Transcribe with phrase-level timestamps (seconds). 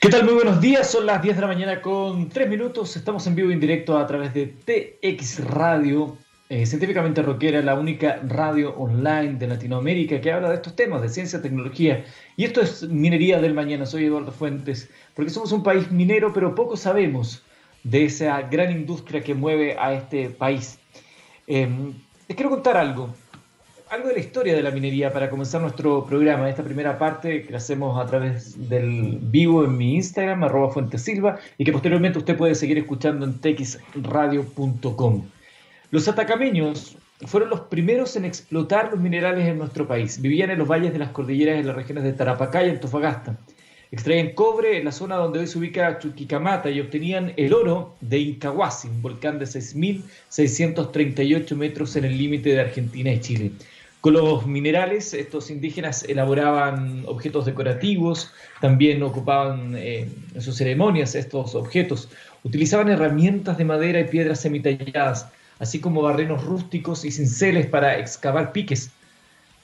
[0.00, 0.24] ¿Qué tal?
[0.24, 3.50] Muy buenos días, son las 10 de la mañana con 3 minutos, estamos en vivo
[3.50, 6.16] y en directo a través de TX Radio,
[6.48, 11.08] eh, científicamente rockera, la única radio online de Latinoamérica que habla de estos temas de
[11.08, 12.04] ciencia, tecnología.
[12.36, 16.54] Y esto es Minería del Mañana, soy Eduardo Fuentes, porque somos un país minero, pero
[16.54, 17.42] poco sabemos
[17.82, 20.78] de esa gran industria que mueve a este país.
[21.48, 21.68] Eh,
[22.28, 23.12] les quiero contar algo
[23.90, 27.50] algo de la historia de la minería para comenzar nuestro programa, esta primera parte que
[27.50, 32.36] la hacemos a través del vivo en mi Instagram, arroba fuentesilva, y que posteriormente usted
[32.36, 35.24] puede seguir escuchando en texradio.com.
[35.90, 40.20] Los atacameños fueron los primeros en explotar los minerales en nuestro país.
[40.20, 43.36] Vivían en los valles de las cordilleras en las regiones de Tarapacá y Antofagasta.
[43.90, 48.18] Extraían cobre en la zona donde hoy se ubica Chuquicamata y obtenían el oro de
[48.18, 53.52] Incahuasi, un volcán de 6.638 metros en el límite de Argentina y Chile.
[54.00, 61.56] Con los minerales, estos indígenas elaboraban objetos decorativos, también ocupaban eh, en sus ceremonias estos
[61.56, 62.08] objetos.
[62.44, 65.28] Utilizaban herramientas de madera y piedras semitalladas,
[65.58, 68.92] así como barrenos rústicos y cinceles para excavar piques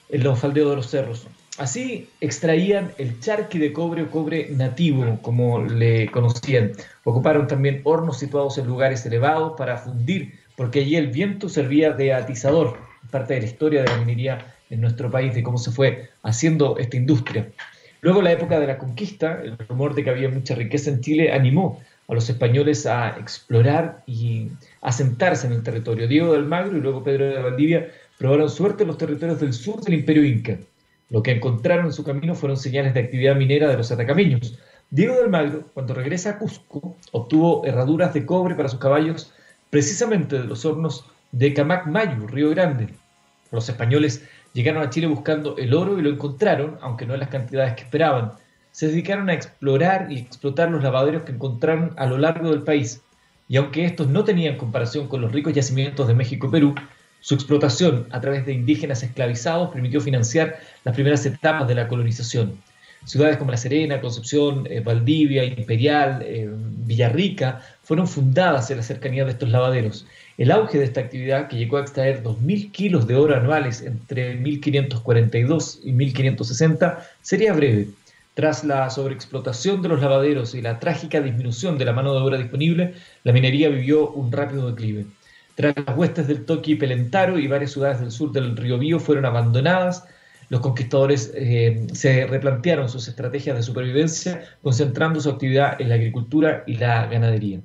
[0.09, 1.27] en los faldeos de los cerros.
[1.57, 6.73] Así extraían el charqui de cobre o cobre nativo, como le conocían.
[7.05, 12.11] Ocuparon también hornos situados en lugares elevados para fundir, porque allí el viento servía de
[12.11, 12.77] atizador
[13.11, 16.77] parte de la historia de la minería en nuestro país, de cómo se fue haciendo
[16.77, 17.49] esta industria.
[18.01, 21.31] Luego, la época de la conquista, el rumor de que había mucha riqueza en Chile
[21.31, 24.49] animó a los españoles a explorar y
[24.81, 26.07] asentarse en el territorio.
[26.07, 29.81] Diego de Almagro y luego Pedro de Valdivia probaron suerte en los territorios del sur
[29.81, 30.57] del imperio inca.
[31.09, 34.57] Lo que encontraron en su camino fueron señales de actividad minera de los atacameños.
[34.91, 39.33] Diego de Almagro, cuando regresa a Cusco, obtuvo herraduras de cobre para sus caballos
[39.69, 42.87] precisamente de los hornos de Camac-Mayu, Río Grande.
[43.51, 47.29] Los españoles llegaron a Chile buscando el oro y lo encontraron, aunque no en las
[47.29, 48.31] cantidades que esperaban.
[48.71, 53.01] Se dedicaron a explorar y explotar los lavaderos que encontraron a lo largo del país.
[53.49, 56.75] Y aunque estos no tenían comparación con los ricos yacimientos de México y Perú,
[57.19, 62.61] su explotación a través de indígenas esclavizados permitió financiar las primeras etapas de la colonización.
[63.03, 69.25] Ciudades como La Serena, Concepción, eh, Valdivia, Imperial, eh, Villarrica fueron fundadas en la cercanía
[69.25, 70.07] de estos lavaderos
[70.37, 74.35] el auge de esta actividad, que llegó a extraer 2.000 kilos de oro anuales entre
[74.35, 77.87] 1542 y 1560, sería breve.
[78.33, 82.37] Tras la sobreexplotación de los lavaderos y la trágica disminución de la mano de obra
[82.37, 82.93] disponible,
[83.23, 85.05] la minería vivió un rápido declive.
[85.55, 89.25] Tras las huestes del Toqui Pelentaro y varias ciudades del sur del río Bío fueron
[89.25, 90.03] abandonadas,
[90.49, 96.63] los conquistadores eh, se replantearon sus estrategias de supervivencia, concentrando su actividad en la agricultura
[96.67, 97.61] y la ganadería.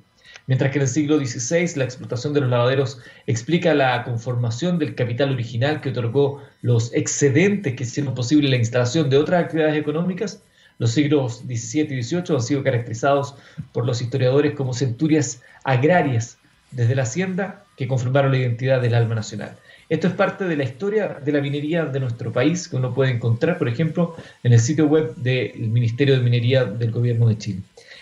[0.51, 4.97] Mientras que en el siglo XVI la explotación de los lavaderos explica la conformación del
[4.97, 10.43] capital original que otorgó los excedentes que hicieron posible la instalación de otras actividades económicas,
[10.79, 13.37] los siglos XVII y XVIII han sido caracterizados
[13.71, 16.37] por los historiadores como centurias agrarias
[16.73, 19.57] desde la hacienda que conformaron la identidad del alma nacional.
[19.89, 23.13] Esto es parte de la historia de la minería de nuestro país que uno puede
[23.13, 27.61] encontrar, por ejemplo, en el sitio web del Ministerio de Minería del Gobierno de Chile.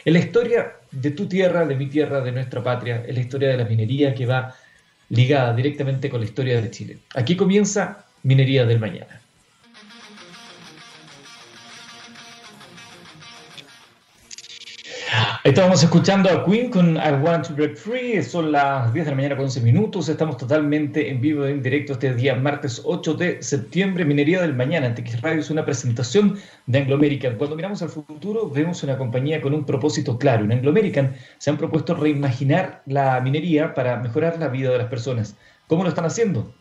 [0.08, 3.50] En la historia de tu tierra, de mi tierra, de nuestra patria, es la historia
[3.50, 4.54] de la minería que va
[5.10, 7.00] ligada directamente con la historia de Chile.
[7.14, 9.20] Aquí comienza Minería del Mañana.
[15.44, 18.20] Estamos escuchando a Queen con I Want to Break Free.
[18.24, 20.08] Son las 10 de la mañana con 11 minutos.
[20.08, 24.04] Estamos totalmente en vivo y en directo este día, martes 8 de septiembre.
[24.04, 24.92] Minería del Mañana.
[24.92, 27.36] TX Radio es una presentación de Anglo American.
[27.36, 30.44] Cuando miramos al futuro, vemos una compañía con un propósito claro.
[30.44, 34.88] En Anglo American se han propuesto reimaginar la minería para mejorar la vida de las
[34.88, 35.36] personas.
[35.68, 36.52] ¿Cómo lo están haciendo?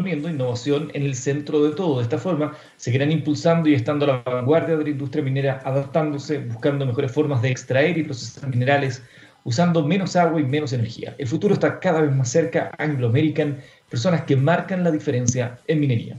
[0.00, 1.96] Poniendo innovación en el centro de todo.
[1.96, 6.38] De esta forma, seguirán impulsando y estando a la vanguardia de la industria minera, adaptándose,
[6.38, 9.02] buscando mejores formas de extraer y procesar minerales,
[9.44, 11.14] usando menos agua y menos energía.
[11.16, 13.58] El futuro está cada vez más cerca, Anglo American,
[13.88, 16.18] personas que marcan la diferencia en minería.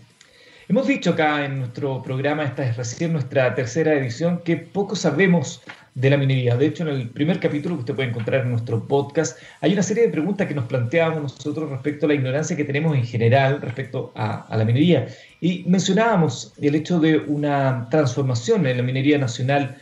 [0.69, 5.61] Hemos dicho acá en nuestro programa, esta es recién nuestra tercera edición, que poco sabemos
[5.95, 6.57] de la minería.
[6.57, 9.81] De hecho, en el primer capítulo que usted puede encontrar en nuestro podcast, hay una
[9.81, 13.61] serie de preguntas que nos planteábamos nosotros respecto a la ignorancia que tenemos en general
[13.61, 15.07] respecto a, la minería.
[15.39, 19.77] Y mencionábamos el hecho de una transformación en la minería nacional.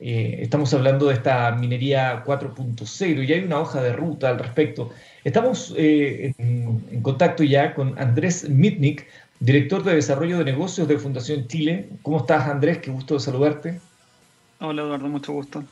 [0.00, 4.90] Eh, estamos hablando de esta minería 4.0 y hay una hoja de ruta al respecto.
[5.24, 9.06] Estamos eh, en, en, contacto ya con Andrés Mitnick,
[9.40, 11.88] director de Desarrollo de Negocios de Fundación Chile.
[12.02, 12.78] ¿Cómo estás, Andrés?
[12.78, 13.80] Qué gusto saludarte.
[14.60, 15.64] Hola, Eduardo, mucho gusto.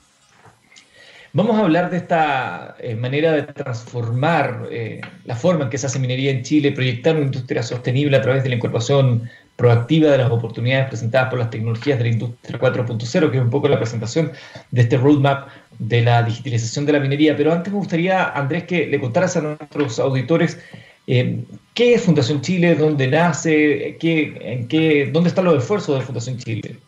[1.32, 5.86] Vamos a hablar de esta eh, manera de transformar eh, la forma en que se
[5.86, 10.18] hace minería en Chile, proyectar una industria sostenible a través de la incorporación proactiva de
[10.18, 13.78] las oportunidades presentadas por las tecnologías de la industria 4.0, que es un poco la
[13.78, 14.32] presentación
[14.70, 15.48] de este roadmap
[15.78, 17.36] de la digitalización de la minería.
[17.36, 20.58] Pero antes me gustaría, Andrés, que le contaras a nuestros auditores
[21.06, 21.44] eh,
[21.74, 26.38] qué es Fundación Chile, dónde nace, qué, en qué, dónde están los esfuerzos de Fundación
[26.38, 26.78] Chile.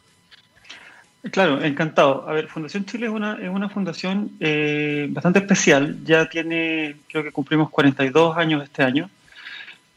[1.30, 2.28] Claro, encantado.
[2.28, 5.98] A ver, Fundación Chile es una, es una fundación eh, bastante especial.
[6.04, 9.10] Ya tiene, creo que cumplimos 42 años este año.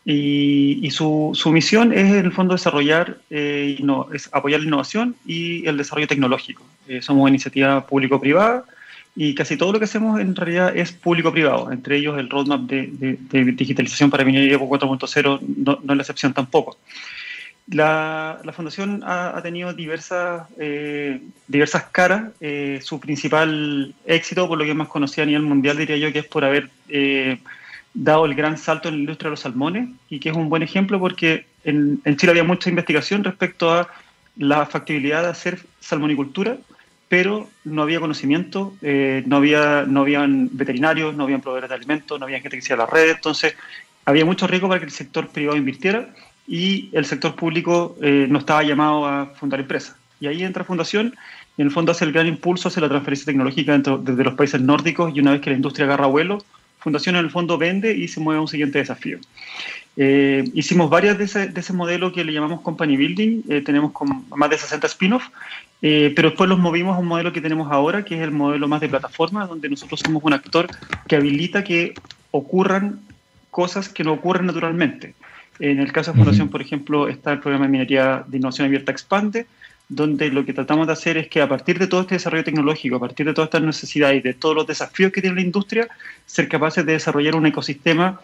[0.03, 5.15] Y, su, su, misión es, en el fondo, desarrollar, eh, no, es apoyar la innovación
[5.27, 6.63] y el desarrollo tecnológico.
[6.87, 8.65] Eh, somos una iniciativa público-privada
[9.15, 13.17] y casi todo lo que hacemos en realidad es público-privado, entre ellos el roadmap de,
[13.53, 16.77] digitalización para minería 4.0 no, no, es la excepción tampoco.
[17.67, 22.31] La, la Fundación ha, tenido diversas, eh, diversas caras.
[22.41, 26.11] Eh, su principal éxito, por lo que es más conocido a nivel mundial, diría yo
[26.11, 27.37] que es por haber eh,
[27.93, 30.63] dado el gran salto en la industria de los salmones y que es un buen
[30.63, 33.87] ejemplo porque en, en Chile había mucha investigación respecto a
[34.37, 36.57] la factibilidad de hacer salmonicultura,
[37.11, 42.17] pero no había conocimiento, eh, no, había, no habían veterinarios, no habían proveedores de alimentos,
[42.17, 43.53] no había gente que hiciera la red, entonces
[44.05, 46.07] había mucho riesgo para que el sector privado invirtiera
[46.47, 49.97] y el sector público eh, no estaba llamado a fundar empresas.
[50.21, 51.13] Y ahí entra Fundación
[51.57, 54.35] y en el fondo hace el gran impulso hacia la transferencia tecnológica dentro, desde los
[54.35, 56.37] países nórdicos y una vez que la industria agarra vuelo,
[56.79, 59.19] Fundación en el fondo vende y se mueve a un siguiente desafío.
[59.97, 64.25] Eh, hicimos varias de ese, de ese, modelo que le llamamos Company Building, tenemos con
[64.29, 65.29] más de 60 spin-offs,
[65.81, 68.67] eh, pero después los movimos a un modelo que tenemos ahora, que es el modelo
[68.67, 70.67] más de plataforma, donde nosotros somos un actor
[71.07, 71.93] que habilita que
[72.31, 72.99] ocurran
[73.49, 75.15] cosas que no ocurren naturalmente.
[75.59, 78.91] En el caso de Fundación, por ejemplo, está el programa de minería de innovación abierta
[78.91, 79.45] Expande,
[79.89, 82.95] donde lo que tratamos de hacer es que a partir de todo este desarrollo tecnológico,
[82.95, 85.89] a partir de todas estas necesidades y de todos los desafíos que tiene la industria,
[86.25, 88.21] ser capaces de desarrollar un ecosistema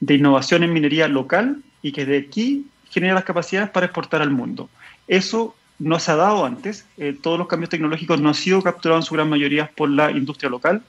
[0.00, 4.30] de innovación en minería local y que de aquí genera las capacidades para exportar al
[4.30, 4.70] mundo.
[5.06, 9.04] Eso no se ha dado antes, eh, todos los cambios tecnológicos no han sido capturados
[9.04, 10.82] en su gran mayoría por la industria local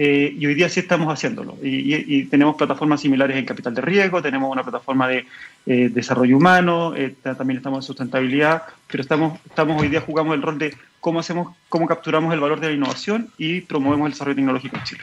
[0.00, 1.56] eh, y hoy día sí estamos haciéndolo.
[1.60, 5.26] Y, tenemos plataformas similares en capital de riesgo, tenemos una plataforma de
[5.66, 10.42] eh, desarrollo humano, eh, también estamos en sustentabilidad, pero estamos, estamos hoy día jugamos el
[10.42, 14.36] rol de cómo hacemos, cómo capturamos el valor de la innovación y promovemos el desarrollo
[14.36, 15.02] tecnológico en Chile.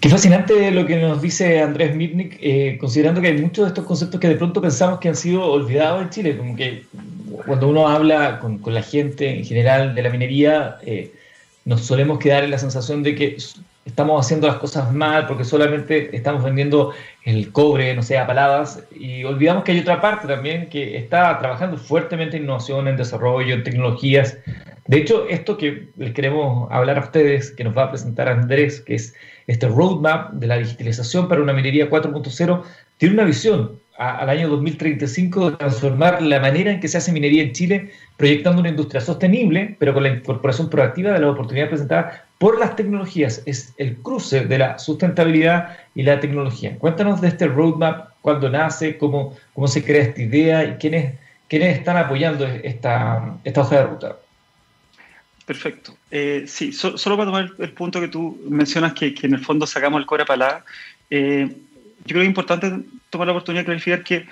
[0.00, 4.18] Qué fascinante lo que nos dice Andrés Mitnick, considerando que hay muchos de estos conceptos
[4.18, 6.86] que de pronto pensamos que han sido olvidados en Chile, como que
[7.44, 10.78] cuando uno habla con, con la gente en general de la minería,
[11.64, 13.36] nos solemos quedar en la sensación de que
[13.86, 16.92] estamos haciendo las cosas mal porque solamente estamos vendiendo
[17.24, 21.38] el cobre, no sé, a palabras, y olvidamos que hay otra parte también que está
[21.38, 24.36] trabajando fuertemente en innovación, en desarrollo, en tecnologías.
[24.86, 28.80] De hecho, esto que les queremos hablar a ustedes, que nos va a presentar Andrés,
[28.80, 29.14] que es
[29.46, 32.62] este roadmap de la digitalización para una minería 4.0,
[32.98, 37.42] tiene una visión al año 2035 de transformar la manera en que se hace minería
[37.42, 42.20] en Chile, proyectando una industria sostenible, pero con la incorporación proactiva de las oportunidades presentadas
[42.38, 43.42] por las tecnologías.
[43.46, 46.76] Es el cruce de la sustentabilidad y la tecnología.
[46.78, 51.14] Cuéntanos de este roadmap, cuándo nace, cómo, cómo se crea esta idea y quiénes,
[51.48, 54.16] quiénes están apoyando esta, esta hoja de ruta.
[55.46, 55.96] Perfecto.
[56.10, 60.00] Eh, sí, solo para tomar el, punto que tú mencionas, que, en el fondo sacamos
[60.00, 60.64] el core a palada,
[61.08, 61.48] eh,
[62.06, 62.72] yo creo que es importante
[63.10, 64.26] tomar la oportunidad de clarificar que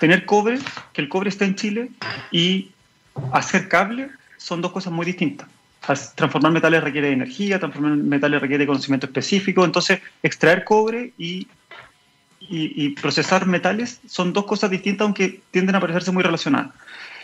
[0.00, 0.58] tener cobre,
[0.92, 1.90] que el cobre está en Chile
[2.32, 2.70] y
[3.32, 5.48] hacer cable son dos cosas muy distintas.
[6.14, 11.46] Transformar metales requiere de energía, transformar metales requiere de conocimiento específico, entonces extraer cobre y,
[12.40, 16.72] y, procesar metales son dos cosas distintas aunque tienden a parecerse muy relacionadas.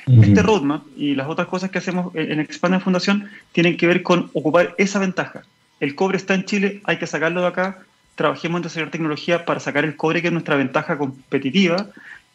[0.07, 4.31] Este roadmap y las otras cosas que hacemos en Expand Fundación tienen que ver con
[4.35, 5.43] ocupar esa ventaja.
[5.81, 7.79] El cobre está en Chile, hay que sacarlo de acá,
[8.15, 11.89] trabajemos en desarrollar tecnología para sacar el cobre, que es nuestra ventaja competitiva,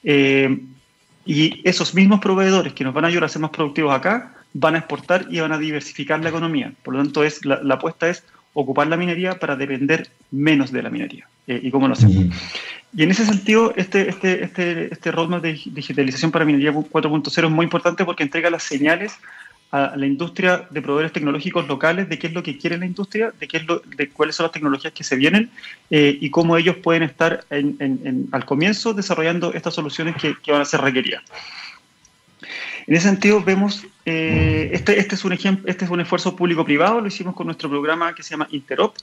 [0.04, 0.60] eh,
[1.26, 4.76] y esos mismos proveedores que nos van a ayudar a ser más productivos acá, van
[4.76, 6.74] a exportar y van a diversificar la economía.
[6.84, 10.90] Por lo tanto, es, la, apuesta es ocupar la minería para depender menos de la
[10.90, 11.28] minería.
[11.48, 12.26] Eh, ¿Y cómo lo hacemos?
[12.96, 17.52] Y en ese sentido, este, este, este, este roadmap de digitalización para minería 4.0 es
[17.52, 19.14] muy importante porque entrega las señales
[19.72, 23.32] a la industria de proveedores tecnológicos locales de qué es lo que quiere la industria,
[23.40, 25.52] de, qué es lo, de cuáles son las tecnologías que se vienen
[25.92, 30.82] eh, y cómo ellos pueden estar al comienzo desarrollando estas soluciones que, van a ser
[30.82, 31.24] requeridas.
[32.88, 37.02] En ese sentido, vemos, eh, este, este, es un ejemplo, este es un esfuerzo público-privado,
[37.02, 38.96] lo hicimos con nuestro programa que se llama Interop,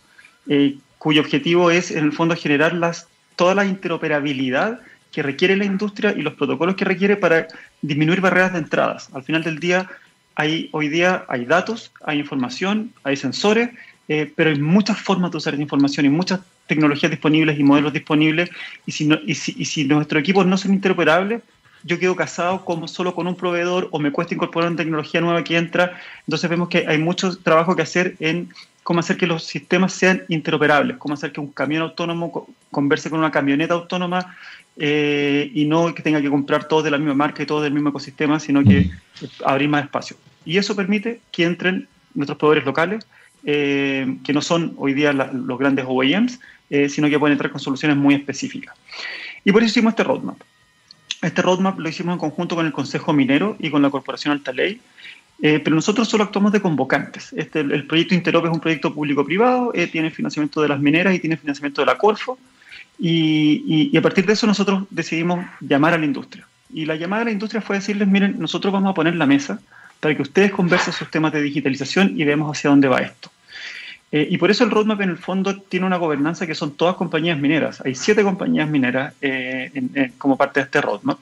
[0.49, 3.07] eh, cuyo objetivo es, en el fondo, generar las,
[3.37, 4.81] toda la interoperabilidad
[5.13, 7.47] que requiere la industria y los protocolos que requiere para
[7.81, 9.09] disminuir barreras de entradas.
[9.15, 9.89] Al final del día,
[10.37, 13.71] hay, hoy día hay datos, hay información, hay sensores,
[14.09, 17.93] eh, pero hay muchas formas de usar esa información y muchas tecnologías disponibles y modelos
[17.93, 18.51] disponibles.
[18.85, 21.43] Y si, y si, nuestros equipos no son interoperables,
[21.85, 25.43] yo quedo casado como solo con un proveedor o me cuesta incorporar una tecnología nueva
[25.43, 25.99] que entra.
[26.27, 28.51] Entonces vemos que hay mucho trabajo que hacer en
[28.87, 33.19] cómo hacer que los sistemas sean interoperables, cómo hacer que un camión autónomo converse con
[33.19, 34.37] una camioneta autónoma
[34.77, 37.73] eh, y no que tenga que comprar todo de la misma marca y todo del
[37.73, 38.89] mismo ecosistema, sino que
[39.45, 40.17] abrir más espacio.
[40.45, 43.05] Y eso permite que entren nuestros proveedores locales,
[43.45, 46.39] eh, que no son hoy día los grandes OEMs,
[46.71, 48.77] eh, sino que pueden entrar con soluciones muy específicas.
[49.45, 50.41] Y por eso hicimos este roadmap.
[51.23, 54.53] Este roadmap lo hicimos en conjunto con el Consejo Minero y con la Corporación Alta
[54.53, 54.81] Ley,
[55.43, 57.33] eh, pero nosotros solo actuamos de convocantes.
[57.35, 61.19] Este, el, proyecto Interop es un proyecto público-privado, eh, tiene financiamiento de las mineras y
[61.19, 62.39] tiene financiamiento de la Corfo,
[62.99, 66.47] y, a partir de eso nosotros decidimos llamar a la industria.
[66.73, 69.61] Y la llamada a la industria fue decirles, miren, nosotros vamos a poner la mesa
[70.01, 73.31] para que ustedes conversen sus temas de digitalización y veamos hacia dónde va esto.
[74.13, 76.97] Eh, y por eso el roadmap en el fondo tiene una gobernanza que son todas
[76.97, 77.83] compañías mineras.
[77.85, 79.13] Hay siete compañías mineras
[80.17, 81.21] como parte de este roadmap.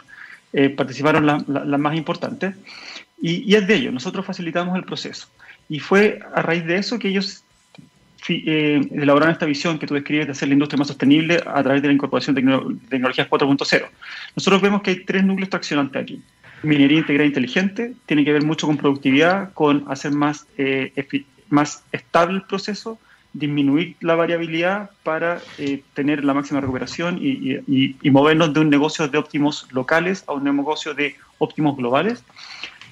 [0.77, 2.55] participaron las más importantes.
[3.27, 5.29] Y, es de ellos, nosotros facilitamos el proceso.
[5.71, 7.43] Y fue a raíz de eso que ellos
[8.29, 11.81] eh, elaboraron esta visión que tú describes de hacer la industria más sostenible a través
[11.81, 12.43] de la incorporación de
[12.91, 13.87] tecnologías 4.0.
[14.37, 16.23] Nosotros vemos que hay tres núcleos traccionantes aquí.
[16.65, 20.93] Minería integrada inteligente, tiene que ver mucho con productividad, con hacer más, eh,
[21.49, 22.99] más estable el proceso,
[23.33, 29.09] disminuir la variabilidad para eh, tener la máxima recuperación y, y, movernos de un negocio
[29.09, 32.23] de óptimos locales a un negocio de óptimos globales.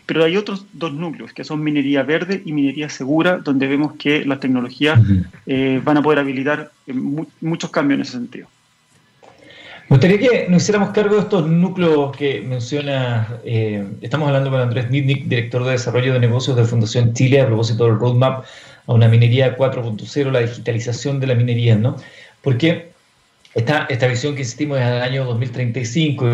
[0.06, 4.25] Pero hay otros dos núcleos, que son minería verde y minería segura, donde vemos que
[4.25, 5.00] las tecnologías
[5.47, 6.92] eh, van a poder habilitar eh,
[7.40, 8.49] muchos cambios en ese sentido.
[9.88, 14.61] Me gustaría que nos hiciéramos cargo de estos núcleos que menciona, eh, estamos hablando con
[14.61, 18.44] Andrés Nidnik, director de desarrollo de negocios de Fundación Chile, a propósito del roadmap
[18.87, 21.97] a una minería 4.0, la digitalización de la minería, ¿no?
[22.42, 22.91] Porque
[23.54, 26.26] esta, esta visión que insistimos es el año 2035,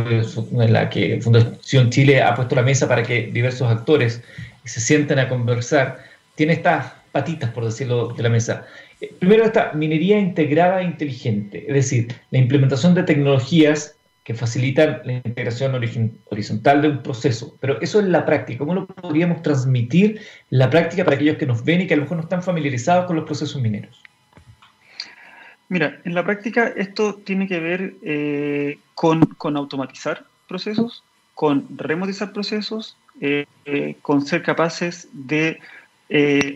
[0.60, 4.22] en la que Fundación Chile ha puesto la mesa para que diversos actores
[4.64, 5.98] se sienten a conversar,
[6.34, 8.66] tiene estas patitas, por decirlo, de la mesa.
[9.00, 15.00] Eh, primero, esta minería integrada e inteligente, es decir, la implementación de tecnologías que facilitan
[15.04, 17.56] la integración horizontal de un proceso.
[17.60, 18.58] Pero eso es la práctica.
[18.58, 20.20] ¿Cómo lo podríamos transmitir
[20.50, 23.06] la práctica para aquellos que nos ven y que a lo mejor no están familiarizados
[23.06, 24.02] con los procesos mineros?
[25.68, 29.20] Mira, en la práctica esto tiene que ver eh, con,
[29.56, 35.60] automatizar procesos, con remotizar procesos, eh, eh, con ser capaces de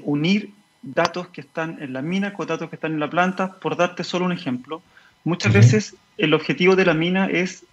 [0.05, 0.51] unir
[0.81, 3.59] datos que están en la mina con datos que están en la planta.
[3.61, 4.83] Por darte solo un ejemplo,
[5.25, 7.67] muchas veces el objetivo de la mina es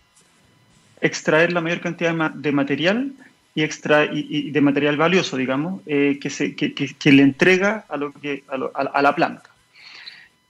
[0.99, 3.13] extraer la mayor cantidad de material
[3.55, 8.43] y, extra, y, de material valioso, digamos, que, se, que, le entrega a, lo que,
[8.49, 9.49] a la planta.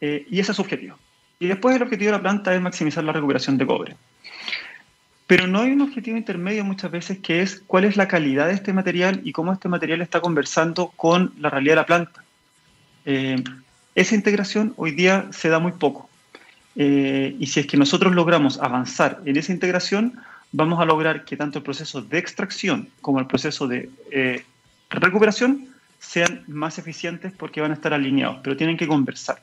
[0.02, 0.98] Eh, y ese es su objetivo.
[1.40, 3.96] Y después el objetivo de la planta es maximizar la recuperación de cobre.
[5.28, 8.54] Pero no hay un objetivo intermedio muchas veces que es cuál es la calidad de
[8.54, 12.24] este material y cómo este material está conversando con la realidad de la planta.
[13.06, 13.44] Eh,
[13.96, 16.10] esa integración hoy día se da muy poco.
[16.76, 20.20] Eh, y si es que nosotros logramos avanzar en esa integración,
[20.52, 23.90] vamos a lograr que tanto el proceso de extracción como el proceso de
[24.90, 25.68] recuperación
[26.00, 29.42] sean más eficientes porque van a estar alineados, pero tienen que conversar.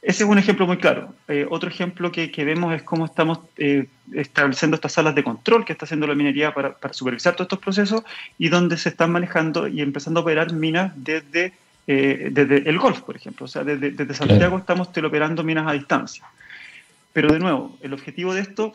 [0.00, 1.14] Ese es un ejemplo muy claro.
[1.26, 5.72] Eh, otro ejemplo que, vemos es cómo estamos eh, estableciendo estas salas de control que
[5.72, 8.02] está haciendo la minería para, supervisar todos estos procesos
[8.38, 11.52] y donde se están manejando y empezando a operar minas desde,
[11.88, 13.46] eh, desde el Golf, por ejemplo.
[13.46, 16.24] O sea, desde, desde Santiago estamos operando minas a distancia.
[17.12, 18.74] Pero de nuevo, el objetivo de esto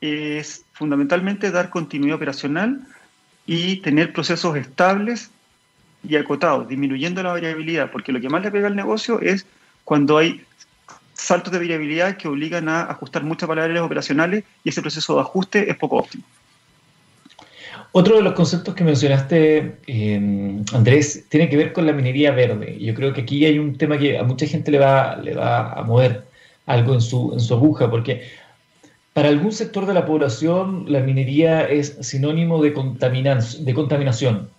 [0.00, 2.80] es fundamentalmente dar continuidad operacional
[3.46, 5.30] y tener procesos estables
[6.02, 9.46] y acotados, disminuyendo la variabilidad, porque lo que más le pega al negocio es
[9.84, 10.44] cuando hay
[11.18, 15.70] saltos de variabilidad que obligan a ajustar muchas variables operacionales y ese proceso de ajuste
[15.70, 16.24] es poco óptimo.
[17.92, 22.78] Otro de los conceptos que mencionaste, eh, Andrés, tiene que ver con la minería verde.
[22.78, 25.72] Yo creo que aquí hay un tema que a mucha gente le va, le va
[25.72, 26.24] a mover
[26.66, 28.28] algo en su, en su aguja, porque
[29.14, 34.50] para algún sector de la población la minería es sinónimo de, de contaminación.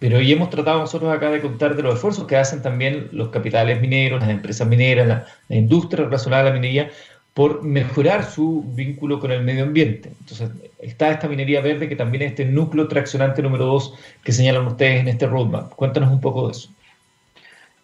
[0.00, 3.28] Pero hoy hemos tratado nosotros acá de contar de los esfuerzos que hacen también los
[3.28, 6.90] capitales mineros, las empresas mineras, la, industria relacionada a la minería,
[7.34, 10.10] por mejorar su vínculo con el medio ambiente.
[10.20, 14.66] Entonces, está esta minería verde que también es este núcleo traccionante número dos que señalan
[14.66, 15.74] ustedes en este roadmap.
[15.74, 16.70] Cuéntanos un poco de eso.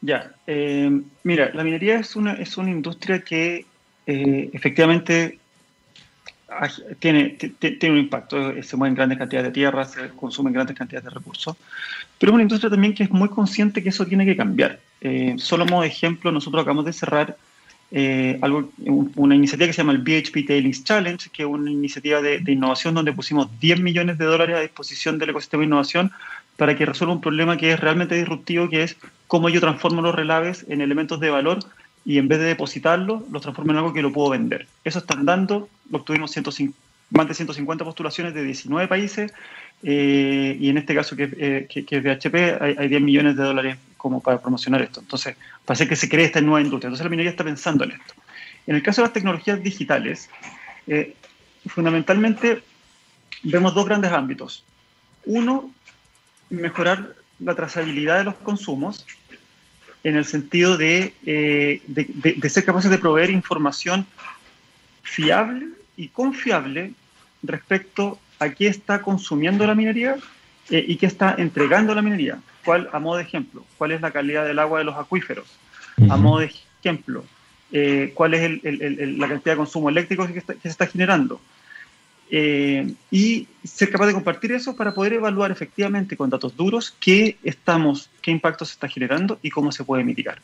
[0.00, 0.90] Ya, eh,
[1.22, 3.66] mira, la minería es una, es una industria que
[4.06, 5.38] eh, efectivamente
[7.00, 11.10] tiene, tiene un impacto, se mueven grandes cantidades de tierra, se consumen grandes cantidades de
[11.10, 11.56] recursos,
[12.18, 14.78] pero es una industria también que es muy consciente que eso tiene que cambiar.
[15.00, 17.36] Eh, solo como ejemplo, nosotros acabamos de cerrar
[17.92, 18.70] eh, algo,
[19.14, 22.94] una iniciativa que se llama el BHP Tailings Challenge, que es una iniciativa de, innovación
[22.94, 26.12] donde pusimos 10 millones de dólares a disposición del ecosistema de innovación
[26.56, 30.14] para que resuelva un problema que es realmente disruptivo, que es cómo yo transformo los
[30.14, 31.58] relaves en elementos de valor
[32.06, 34.68] y en vez de depositarlos, los transformo en algo que lo puedo vender.
[34.84, 36.78] Eso están dando, obtuvimos 150,
[37.10, 39.34] más de 150 postulaciones de 19 países
[39.82, 43.42] eh, y en este caso que, eh, que, es BHP hay, hay 10 millones de
[43.42, 45.00] dólares como para promocionar esto.
[45.00, 46.88] Entonces, para hacer que se cree esta nueva industria.
[46.88, 48.14] Entonces la minería está pensando en esto.
[48.68, 50.30] En el caso de las tecnologías digitales,
[50.86, 51.16] eh,
[51.66, 52.62] fundamentalmente
[53.42, 54.64] vemos dos grandes ámbitos.
[55.24, 55.72] Uno,
[56.50, 59.04] mejorar la trazabilidad de los consumos
[60.06, 64.06] en el sentido de, eh, de, ser capaces de proveer información
[65.02, 66.92] fiable y confiable
[67.42, 70.14] respecto a qué está consumiendo la minería
[70.70, 72.38] eh, y qué está entregando la minería.
[72.64, 75.46] ¿Cuál, a modo de ejemplo, cuál es la calidad del agua de los acuíferos.
[76.08, 77.24] A modo de ejemplo,
[77.72, 81.40] eh, cuál es la cantidad de consumo eléctrico que, se está generando.
[82.30, 87.36] Eh, y ser capaz de compartir eso para poder evaluar efectivamente con datos duros qué
[87.44, 90.40] estamos, qué impacto se está generando y cómo se puede mitigar.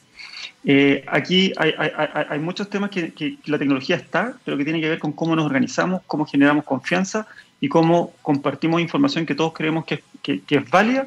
[1.09, 5.35] aquí hay, muchos temas que, la tecnología está, pero que tiene que ver con cómo
[5.35, 7.27] nos organizamos, cómo generamos confianza
[7.63, 11.07] y cómo compartimos información que todos creemos que, es válida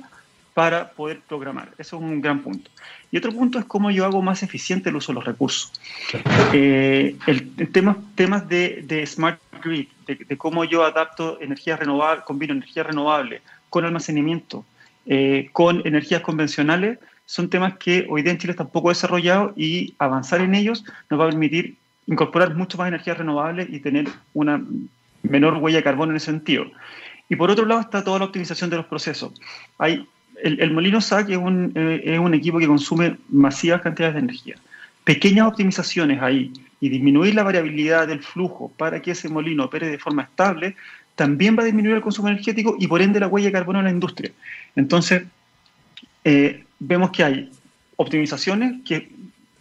[0.54, 1.74] para poder programar.
[1.78, 2.72] Eso es un gran punto.
[3.12, 5.74] Y otro punto es cómo yo hago más eficiente el uso de los recursos.
[6.54, 12.84] Eh, el, tema, temas de, smart grid, de, cómo yo adapto energía renovable, combino energía
[12.84, 14.66] renovable con almacenamiento,
[15.06, 19.96] eh, con energías convencionales, son temas que hoy día en Chile están poco desarrollados y
[19.98, 24.64] avanzar en ellos nos va a permitir incorporar mucho más energías renovables y tener una
[25.24, 26.66] menor huella de carbono en ese sentido.
[27.30, 29.34] Y por otro lado está toda la optimización de los procesos.
[29.80, 30.08] Hay,
[30.44, 34.56] el, molino SAC es un, eh, es un equipo que consume masivas cantidades de energía.
[35.06, 39.98] Pequeñas optimizaciones ahí y disminuir la variabilidad del flujo para que ese molino opere de
[39.98, 40.76] forma estable,
[41.16, 43.86] también va a disminuir el consumo energético y por ende la huella de carbono en
[43.86, 44.32] la industria.
[44.76, 45.24] Entonces,
[46.24, 47.52] eh, vemos que hay
[47.96, 49.10] optimizaciones, que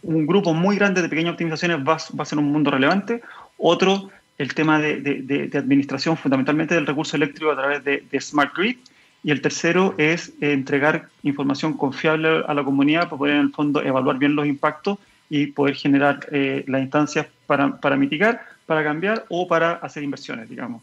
[0.03, 3.21] un grupo muy grande de pequeñas optimizaciones va, a ser un mundo relevante,
[3.57, 8.77] otro el tema de, administración fundamentalmente del recurso eléctrico a través de, Smart Grid.
[9.23, 13.81] Y el tercero es entregar información confiable a la comunidad para poder en el fondo
[13.81, 19.25] evaluar bien los impactos y poder generar eh, las instancias para, para mitigar, para cambiar
[19.29, 20.81] o para hacer inversiones, digamos.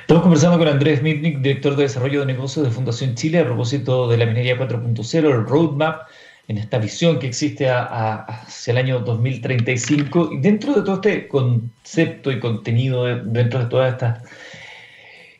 [0.00, 4.08] Estamos conversando con Andrés Mitnick, director de Desarrollo de Negocios de Fundación Chile, a propósito
[4.08, 6.08] de la minería 4.0, el roadmap
[6.48, 10.30] en esta visión que existe hacia el año 2035.
[10.32, 14.22] Y dentro de todo este concepto y contenido, dentro de todas estas,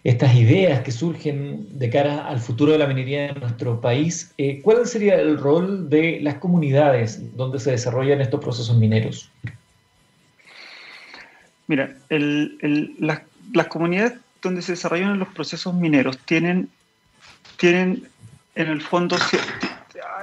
[0.08, 4.60] estas ideas que surgen de cara al futuro de la minería en nuestro país, eh,
[4.62, 9.28] ¿cuál sería el rol de las comunidades donde se desarrollan estos procesos mineros?
[11.66, 16.68] Mira, las, comunidades donde se desarrollan los procesos mineros tienen,
[17.56, 18.06] tienen
[18.54, 19.16] en el fondo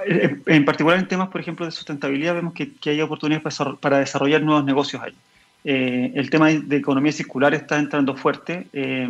[0.06, 4.64] en particular en temas, por ejemplo, de sustentabilidad, vemos que, hay oportunidades para, desarrollar nuevos
[4.64, 5.14] negocios ahí.
[5.66, 9.08] Eh, el tema de economía circular está entrando fuerte, eh,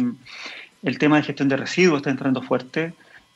[0.83, 2.93] el tema de gestión de residuos está entrando fuerte.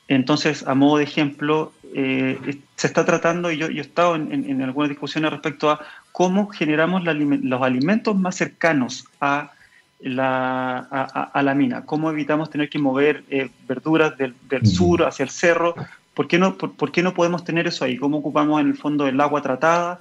[0.08, 4.90] Entonces, a modo de ejemplo, eh, se está tratando, y yo, he estado en, algunas
[4.90, 5.80] discusiones respecto a
[6.12, 9.52] cómo generamos los alimentos más cercanos a
[10.00, 13.24] la, a, la mina, cómo evitamos tener que mover
[13.68, 15.76] verduras del, del sur hacia el cerro
[16.18, 17.96] ¿Por qué, no, por, qué no podemos tener eso ahí?
[17.96, 20.00] ¿Cómo ocupamos en el fondo el agua tratada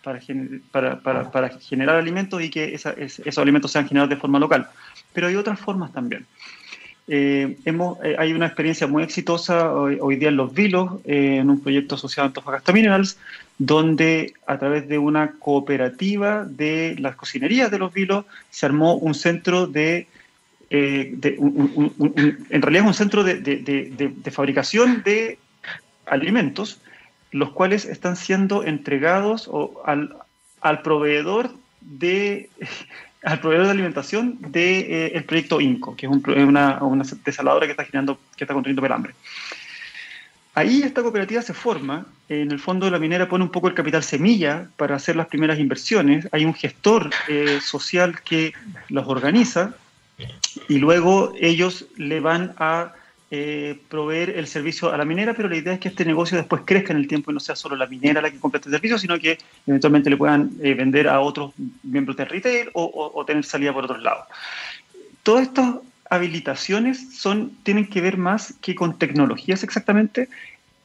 [0.00, 0.20] para,
[1.02, 4.68] para, para, generar alimentos y que esos alimentos sean generados de forma local?
[5.12, 6.24] Pero hay otras formas también.
[7.08, 11.50] Eh, hemos, eh, hay una experiencia muy exitosa hoy, día en Los Vilos, eh, en
[11.50, 13.16] un proyecto asociado a Antofagasta Minerals,
[13.58, 19.14] donde a través de una cooperativa de las cocinerías de Los Vilos se armó un
[19.14, 20.08] centro de
[20.68, 21.20] en
[22.60, 25.38] realidad es un centro de, fabricación de
[26.06, 26.80] alimentos,
[27.30, 29.48] los cuales están siendo entregados
[29.84, 30.16] al,
[30.60, 32.50] al proveedor de
[33.22, 36.80] al proveedor de alimentación del de, eh, proyecto INCO, que es una,
[37.24, 39.14] desaladora que está generando, que está conteniendo pelambre.
[40.54, 44.02] Ahí esta cooperativa se forma, en el fondo la minera pone un poco el capital
[44.02, 48.54] semilla para hacer las primeras inversiones, hay un gestor eh, social que
[48.88, 49.74] los organiza
[50.68, 52.94] y luego ellos le van a
[53.30, 56.62] eh, proveer el servicio a la minera, pero la idea es que este negocio después
[56.64, 58.98] crezca en el tiempo y no sea solo la minera la que complete el servicio,
[58.98, 63.72] sino que eventualmente le puedan eh, vender a otros miembros del retail o, tener salida
[63.72, 64.26] por otros lados.
[65.24, 65.74] Todas estas
[66.08, 70.28] habilitaciones son, tienen que ver más que con tecnologías exactamente,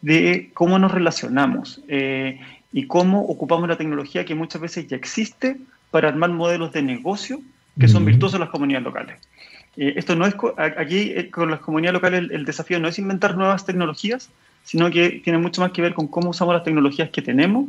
[0.02, 2.40] de cómo nos relacionamos eh,
[2.74, 5.58] y cómo ocupamos la tecnología que muchas veces ya existe
[5.92, 7.40] para armar modelos de negocio
[7.80, 9.20] que son virtuosos en las comunidades locales.
[9.78, 10.36] Eh, esto no es
[10.78, 14.30] aquí eh, con las comunidades locales el, desafío no es inventar nuevas tecnologías,
[14.64, 17.68] sino que tiene mucho más que ver con cómo usamos las tecnologías que tenemos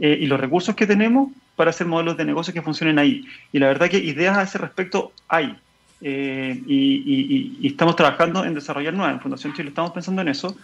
[0.00, 3.24] y los recursos que tenemos para hacer modelos de negocio que funcionen ahí.
[3.52, 5.56] Y la verdad que ideas a ese respecto hay.
[6.02, 9.14] y, estamos trabajando en desarrollar nuevas.
[9.14, 10.56] En Fundación Chile estamos pensando en eso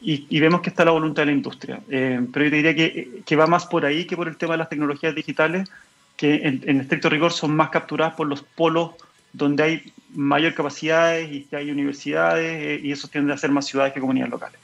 [0.00, 1.80] y, vemos que está la voluntad de la industria.
[1.88, 4.54] Eh, pero yo te diría que, que, va más por ahí que por el tema
[4.54, 5.68] de las tecnologías digitales,
[6.16, 8.90] que en, estricto rigor son más capturadas por los polos
[9.36, 13.92] donde hay mayor capacidades y hay universidades eh, y eso tiende a ser más ciudades
[13.92, 14.60] que comunidades locales.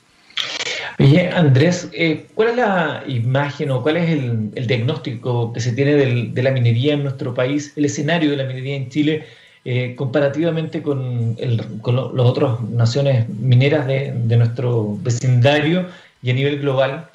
[0.98, 5.94] Oye, Andrés, eh, ¿cuál es la imagen o cuál es el, diagnóstico que se tiene
[5.94, 9.24] de la minería en nuestro país, el escenario de la minería en Chile?
[9.64, 11.36] Eh, comparativamente con,
[11.82, 15.86] con las otras naciones mineras de, nuestro vecindario
[16.20, 17.08] y a nivel global?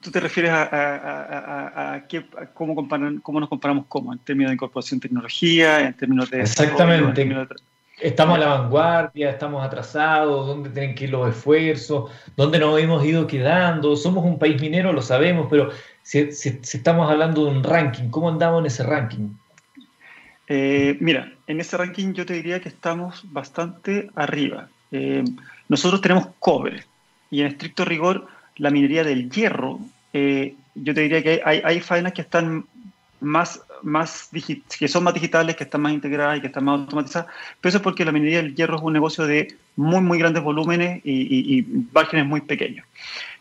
[0.00, 2.24] ¿Tú te refieres a, a, a, qué,
[2.54, 4.12] cómo, comparan, cómo nos comparamos cómo?
[4.12, 5.80] ¿En términos de incorporación de tecnología?
[5.80, 6.40] ¿En términos de...
[6.40, 7.46] Exactamente.
[8.00, 13.04] Estamos a la vanguardia, estamos atrasados, dónde tienen que ir los esfuerzos, dónde nos hemos
[13.04, 13.94] ido quedando.
[13.96, 15.70] Somos un país minero, lo sabemos, pero
[16.02, 19.28] si, si estamos hablando de un ranking, ¿cómo andamos en ese ranking?
[20.48, 24.68] Eh, mira, en ese ranking yo te diría que estamos bastante arriba.
[24.90, 25.24] Eh,
[25.68, 26.84] nosotros tenemos cobre
[27.30, 28.26] y en estricto rigor
[28.62, 29.80] la minería del hierro,
[30.12, 32.64] eh, yo te diría que hay, hay, faenas que están
[33.20, 34.30] más, más
[34.78, 37.26] que son más digitales, que están más integradas y que están más automatizadas,
[37.60, 40.44] pero eso es porque la minería del hierro es un negocio de muy, muy grandes
[40.44, 42.86] volúmenes y, y, márgenes muy pequeños.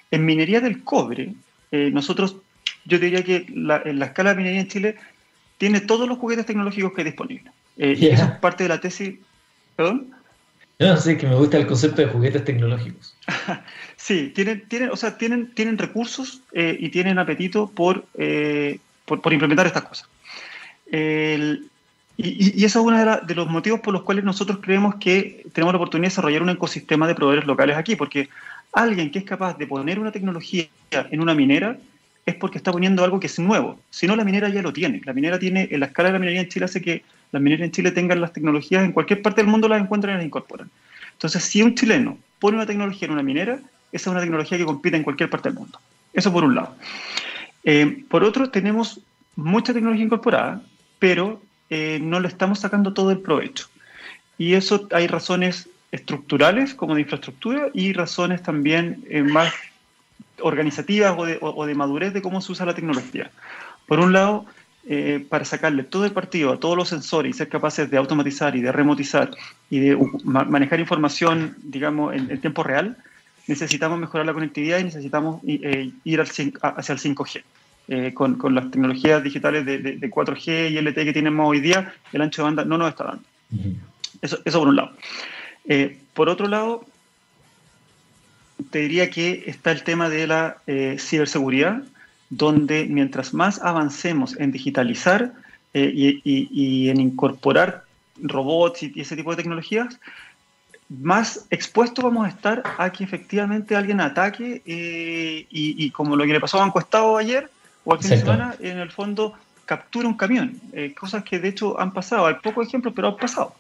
[0.10, 1.36] En minería del cobre,
[1.72, 2.38] nosotros,
[2.86, 4.96] yo diría que la, en la escala de minería en Chile
[5.60, 7.54] tiene todos los juguetes tecnológicos que hay disponibles.
[7.78, 9.20] Eh, y eso es parte de la tesis.
[9.76, 10.08] ¿Perdón?
[10.82, 13.16] No, sé, que me gusta el concepto de juguetes tecnológicos.
[13.98, 17.72] sí, tienen, tienen, o sea, tienen, tienen recursos eh, y tienen apetito
[18.18, 20.10] eh, por, por, implementar estas cosas.
[20.92, 21.60] y,
[22.18, 25.74] y, eso es uno de, de, los motivos por los cuales nosotros creemos que tenemos
[25.74, 28.28] la oportunidad de desarrollar un ecosistema de proveedores locales aquí, porque
[28.74, 31.78] alguien que es capaz de poner una tecnología en una minera
[32.26, 33.80] es porque está poniendo algo que es nuevo.
[33.90, 35.02] Si no, la minera ya lo tiene.
[35.06, 37.66] La minera tiene, en la escala de la minería en Chile hace que las mineras
[37.66, 40.70] en Chile tengan las tecnologías en cualquier parte del mundo, las encuentran y las incorporan.
[41.14, 44.66] Entonces, si un chileno pone una tecnología en una minera, esa es una tecnología que
[44.66, 45.80] compite en cualquier parte del mundo.
[46.14, 46.76] Eso por un lado.
[47.64, 49.02] Eh, por otro, tenemos
[49.36, 50.62] mucha tecnología incorporada,
[51.00, 53.68] pero eh, no le estamos sacando todo el provecho.
[54.38, 59.54] Y eso hay razones estructurales, como de infraestructura, y razones también eh, más
[60.42, 63.30] organizativas o de, madurez de cómo se usa la tecnología.
[63.88, 64.46] Por un lado,
[64.88, 68.56] eh, para sacarle todo el partido a todos los sensores y ser capaces de automatizar
[68.56, 69.32] y de remotizar
[69.70, 72.98] y de manejar información, digamos, en, tiempo real,
[73.48, 77.44] necesitamos mejorar la conectividad y necesitamos eh, ir hacia el 5G.
[77.88, 82.42] Eh, con, las tecnologías digitales de, 4G y LTE que tenemos hoy día, el ancho
[82.42, 83.24] de banda no nos está dando.
[84.22, 84.92] eso, eso por un lado.
[86.14, 86.86] por otro lado,
[88.70, 91.84] te diría que está el tema de la eh, ciberseguridad,
[92.32, 95.34] donde mientras más avancemos en digitalizar
[95.74, 97.84] eh, y, en incorporar
[98.20, 100.00] robots y, ese tipo de tecnologías,
[100.90, 106.34] más expuestos vamos a estar a que efectivamente alguien ataque eh, y, como lo que
[106.34, 107.50] le pasó a Banco Estado ayer
[107.86, 109.34] o al fin de semana, en el fondo
[109.66, 110.60] captura un camión,
[111.00, 113.56] cosas que de hecho han pasado, hay pocos ejemplos, pero han pasado.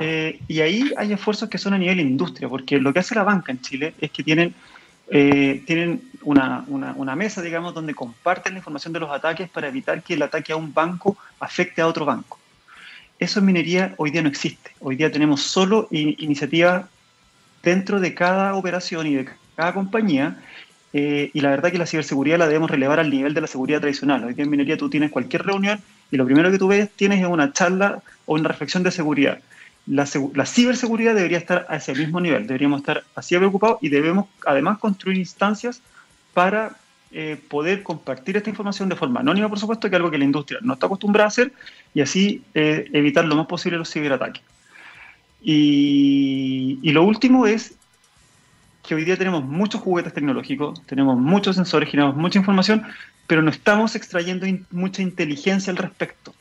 [0.00, 3.24] Eh, y ahí hay esfuerzos que son a nivel industria, porque lo que hace la
[3.24, 4.54] banca en Chile es que tienen,
[5.10, 10.02] eh, tienen una, una, mesa, digamos, donde comparten la información de los ataques para evitar
[10.02, 12.38] que el ataque a un banco afecte a otro banco.
[13.18, 14.72] Eso en minería hoy día no existe.
[14.80, 16.86] Hoy día tenemos solo iniciativas
[17.62, 20.36] dentro de cada operación y de cada compañía.
[20.92, 23.80] Eh, y la verdad que la ciberseguridad la debemos relevar al nivel de la seguridad
[23.80, 24.24] tradicional.
[24.24, 25.80] Hoy día en minería tú tienes cualquier reunión
[26.10, 29.38] y lo primero que tú ves tienes es una charla o una reflexión de seguridad.
[29.86, 34.78] La, ciberseguridad debería estar a ese mismo nivel, deberíamos estar así preocupados y debemos además
[34.78, 35.80] construir instancias
[36.34, 36.76] para
[37.14, 40.24] eh, poder compartir esta información de forma anónima, por supuesto, que es algo que la
[40.24, 41.52] industria no está acostumbrada a hacer,
[41.92, 44.42] y así eh, evitar lo más posible los ciberataques.
[45.42, 47.74] Y, lo último es
[48.82, 52.82] que hoy día tenemos muchos juguetes tecnológicos, tenemos muchos sensores, generamos mucha información,
[53.26, 56.34] pero no estamos extrayendo mucha inteligencia al respecto.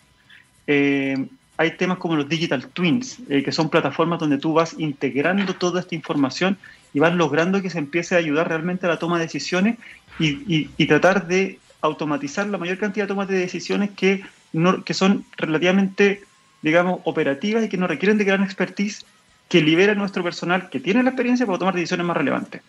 [0.68, 1.28] Eh,
[1.58, 5.96] hay temas como los digital twins, que son plataformas donde tú vas integrando toda esta
[5.96, 6.58] información
[6.94, 9.78] y vas logrando que se empiece a ayudar realmente a la toma de decisiones
[10.20, 14.24] y, tratar de automatizar la mayor cantidad de tomas de decisiones que,
[14.54, 16.22] no, que son relativamente,
[16.62, 19.06] digamos, operativas y que no requieren de gran expertise
[19.48, 22.62] que libera a nuestro personal que tiene la experiencia para tomar decisiones más relevantes.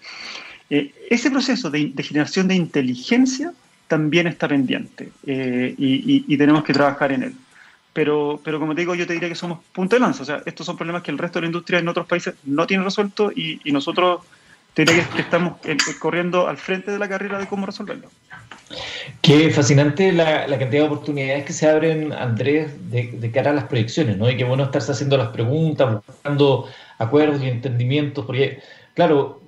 [0.70, 3.52] Eh, ese proceso de, generación de inteligencia
[3.88, 7.34] también está pendiente eh, y, tenemos que trabajar en él.
[7.92, 10.22] Pero, pero como te digo, yo te diría que somos punto de lanza.
[10.22, 12.66] O sea, estos son problemas que el resto de la industria en otros países no
[12.66, 14.22] tiene resuelto y, nosotros
[14.74, 15.58] te diría que, estamos
[15.98, 18.08] corriendo al frente de la carrera de cómo resolverlo.
[19.20, 24.16] Qué fascinante la, cantidad de oportunidades que se abren, Andrés, de, cara a las proyecciones,
[24.16, 24.30] ¿no?
[24.30, 28.60] Y qué bueno estarse haciendo las preguntas, buscando acuerdos y entendimientos, porque,
[28.94, 29.42] claro,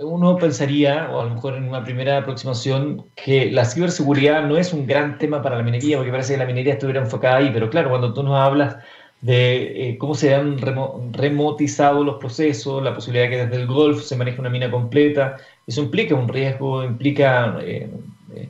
[0.00, 4.72] uno pensaría, o a lo mejor en una primera aproximación, que la ciberseguridad no es
[4.72, 7.70] un gran tema para la minería, porque parece que la minería estuviera enfocada ahí, pero
[7.70, 8.76] claro, cuando tú nos hablas
[9.20, 10.58] de eh, cómo se han
[11.12, 15.36] remotizado los procesos, la posibilidad de que desde el Golf se maneje una mina completa,
[15.66, 17.90] eso implica un riesgo, implica eh,
[18.34, 18.48] eh,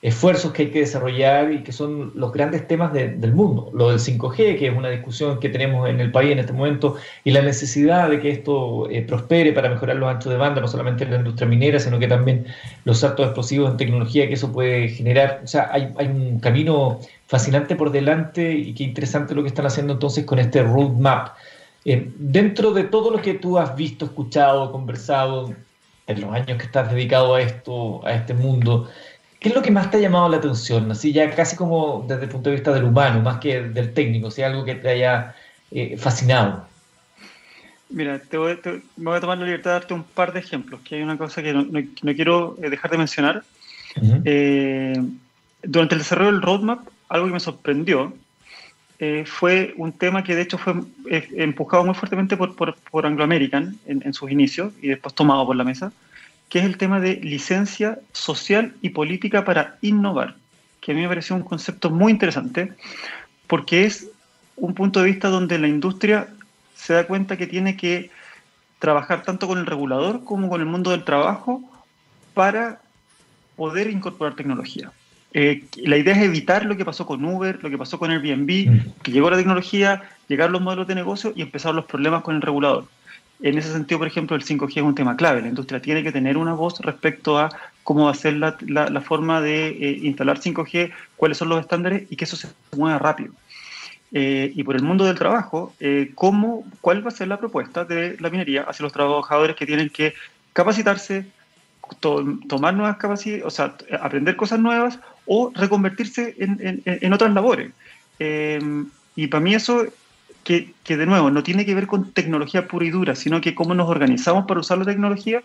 [0.00, 3.70] esfuerzos que hay que desarrollar y que son los grandes temas del mundo.
[3.74, 6.96] Lo del 5G, que es una discusión que tenemos en el país en este momento,
[7.24, 10.68] y la necesidad de que esto eh, prospere para mejorar los anchos de banda, no
[10.68, 12.46] solamente en la industria minera, sino que también
[12.84, 15.40] los saltos explosivos en tecnología que eso puede generar.
[15.42, 19.94] O sea, hay, un camino fascinante por delante y qué interesante lo que están haciendo
[19.94, 21.30] entonces con este roadmap.
[21.84, 25.54] Eh, dentro de todo lo que tú has visto, escuchado, conversado
[26.06, 28.88] en los años que estás dedicado a esto, a este mundo,
[29.40, 30.90] ¿Qué es lo que más te ha llamado la atención?
[30.90, 34.30] Así ya casi como desde el punto de vista del humano, más que del técnico,
[34.30, 35.34] si algo que te haya
[35.70, 36.66] eh, fascinado.
[37.88, 38.58] Mira, te voy,
[38.96, 41.16] me voy a tomar la libertad de darte un par de ejemplos, que hay una
[41.16, 43.44] cosa que no, quiero eh, dejar de mencionar.
[44.24, 45.00] Eh,
[45.62, 48.12] durante el desarrollo del roadmap, algo que me sorprendió
[49.26, 50.74] fue un tema que de hecho fue
[51.08, 55.54] empujado muy fuertemente por, por, Anglo American en, en, sus inicios y después tomado por
[55.54, 55.92] la mesa,
[56.48, 60.36] que es el tema de licencia social y política para innovar,
[60.80, 62.72] que a mí me pareció un concepto muy interesante,
[63.46, 64.08] porque es
[64.56, 66.28] un punto de vista donde la industria
[66.74, 68.10] se da cuenta que tiene que
[68.78, 71.62] trabajar tanto con el regulador como con el mundo del trabajo
[72.34, 72.80] para
[73.56, 74.92] poder incorporar tecnología.
[75.34, 78.70] Eh, la idea es evitar lo que pasó con Uber, lo que pasó con Airbnb,
[78.70, 79.02] mm.
[79.02, 82.42] que llegó la tecnología, llegar los modelos de negocio y empezaron los problemas con el
[82.42, 82.86] regulador.
[83.40, 85.42] En ese sentido, por ejemplo, el 5G es un tema clave.
[85.42, 87.50] La industria tiene que tener una voz respecto a
[87.84, 92.02] cómo va a ser la, la, forma de eh, instalar 5G, cuáles son los estándares
[92.10, 93.32] y que eso se mueva rápido.
[94.12, 97.84] Eh, y por el mundo del trabajo, eh, cómo, ¿cuál va a ser la propuesta
[97.84, 100.14] de la minería hacia los trabajadores que tienen que
[100.52, 101.26] capacitarse,
[102.00, 107.70] tomar nuevas capacidades, o sea, aprender cosas nuevas o reconvertirse en, en, en otras labores?
[109.14, 109.86] y para mí eso
[110.48, 113.74] que, de nuevo no tiene que ver con tecnología pura y dura, sino que cómo
[113.74, 115.42] nos organizamos para usar la tecnología,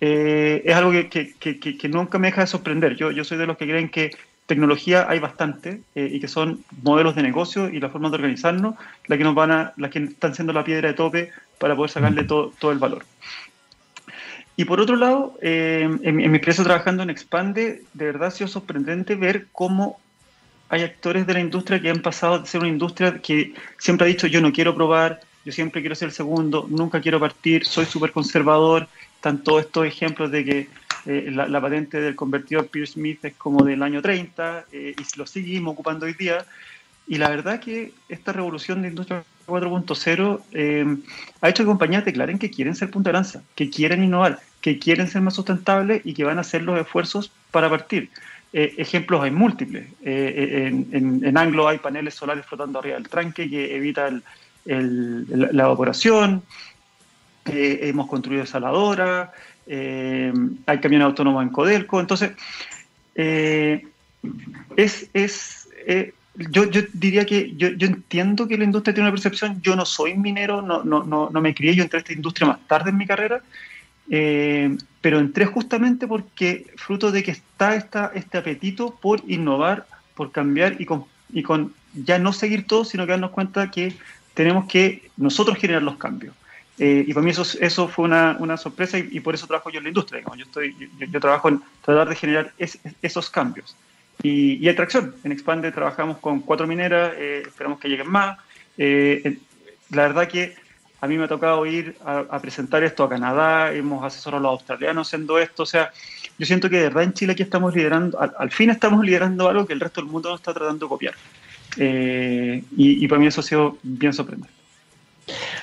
[0.00, 2.96] eh, es algo que, nunca me deja de sorprender.
[2.96, 4.10] Yo, yo soy de los que creen que
[4.46, 8.74] tecnología hay bastante eh, y que son modelos de negocio y las formas de organizarnos
[9.06, 11.92] las que nos van a, las que están siendo la piedra de tope para poder
[11.92, 13.04] sacarle todo, todo el valor.
[14.56, 18.30] Y por otro lado, eh, en, en, mi experiencia trabajando en Expande, de verdad ha
[18.32, 20.00] sido sorprendente ver cómo
[20.72, 24.08] hay actores de la industria que han pasado de ser una industria que siempre ha
[24.08, 27.84] dicho yo no quiero probar, yo siempre quiero ser el segundo, nunca quiero partir, soy
[27.84, 28.88] súper conservador.
[29.16, 30.68] Están todos estos ejemplos de que
[31.04, 35.26] eh, la, patente del convertidor Pierce Smith es como del año 30 eh, y lo
[35.26, 36.46] seguimos ocupando hoy día.
[37.06, 40.96] Y la verdad que esta revolución de industria 4.0 eh,
[41.42, 44.78] ha hecho que compañías declaren que quieren ser punta de lanza, que quieren innovar, que
[44.78, 48.08] quieren ser más sustentables y que van a hacer los esfuerzos para partir.
[48.52, 49.86] Eh, ejemplos hay múltiples.
[50.02, 54.10] Eh, en, Anglo hay paneles solares flotando arriba del tranque que evita
[54.64, 56.42] la evaporación.
[57.46, 59.32] Eh, hemos construido saladora.
[59.66, 61.98] hay camión autónomo en Codelco.
[61.98, 62.32] Entonces,
[63.14, 65.68] es, es
[66.34, 69.62] yo, yo, diría que yo, yo, entiendo que la industria tiene una percepción.
[69.62, 72.48] Yo no soy minero, no, no, no, no me crié, yo entré a esta industria
[72.48, 73.42] más tarde en mi carrera.
[74.14, 80.30] Eh, pero entré justamente porque fruto de que está esta, este apetito por innovar, por
[80.30, 83.94] cambiar y con, y con ya no seguir todo, sino que darnos cuenta que
[84.34, 86.34] tenemos que nosotros generar los cambios.
[86.78, 89.78] Eh, y para mí eso, eso fue una, una sorpresa y, por eso trabajo yo
[89.78, 90.22] en la industria.
[90.36, 92.52] Yo, estoy, yo, trabajo en tratar de generar
[93.00, 93.74] esos cambios.
[94.22, 95.14] Y, y, hay tracción.
[95.24, 98.38] En Expande trabajamos con cuatro mineras, eh, esperamos que lleguen más.
[98.76, 100.54] la verdad que
[101.02, 104.60] a mí me ha tocado ir a, presentar esto a Canadá, hemos asesorado a los
[104.60, 105.90] australianos haciendo esto, o sea,
[106.38, 109.66] yo siento que de verdad en Chile aquí estamos liderando, al, fin estamos liderando algo
[109.66, 111.14] que el resto del mundo no está tratando de copiar.
[111.76, 114.54] Eh, y, para mí eso ha sido bien sorprendente.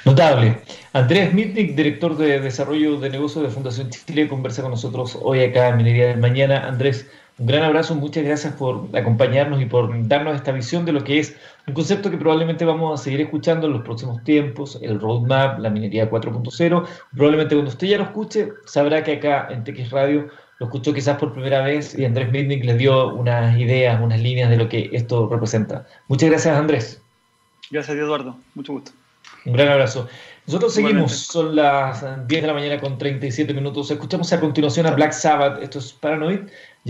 [0.03, 0.57] Notable.
[0.91, 5.69] Andrés Mitnick, director de Desarrollo de Negocios de Fundación Chile, conversa con nosotros hoy acá
[5.69, 6.67] en Minería del Mañana.
[6.67, 11.05] Andrés, Un gran abrazo, muchas gracias por acompañarnos y por darnos esta visión de lo
[11.05, 14.99] que es un concepto que probablemente vamos a seguir escuchando en los próximos tiempos, el
[14.99, 16.85] roadmap, la minería 4.0.
[17.15, 20.27] Probablemente cuando usted ya lo escuche, sabrá que acá en TX Radio
[20.59, 24.49] lo escuchó quizás por primera vez y Andrés Mitnick les dio unas ideas, unas líneas
[24.49, 25.87] de lo que esto representa.
[26.09, 27.01] Muchas gracias, Andrés.
[27.71, 28.35] Gracias, Eduardo.
[28.53, 28.91] Mucho gusto.
[29.45, 30.09] Un gran abrazo.
[30.49, 33.91] Nosotros seguimos, son las 10 de la mañana con 37 minutos.
[33.91, 35.61] Escuchamos a continuación a Black Sabbath.
[35.61, 36.39] Esto es Paranoid.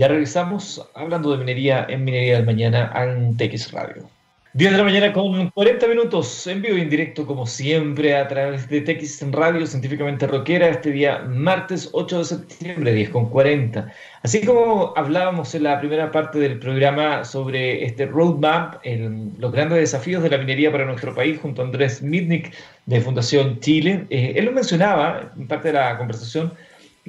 [0.00, 4.08] Ya regresamos hablando de minería en Minería del Mañana en TX Radio.
[4.54, 8.26] 10 de la mañana con 40 minutos en vivo y en directo como siempre a
[8.26, 13.92] través de TX Radio Científicamente Rockera este día martes 8 de septiembre 10 con 40.
[14.22, 18.82] Así como hablábamos en la primera parte del programa sobre este roadmap,
[19.38, 22.54] los grandes desafíos de la minería para nuestro país junto a Andrés Mitnick
[22.86, 26.54] de Fundación Chile, eh, él lo mencionaba en parte de la conversación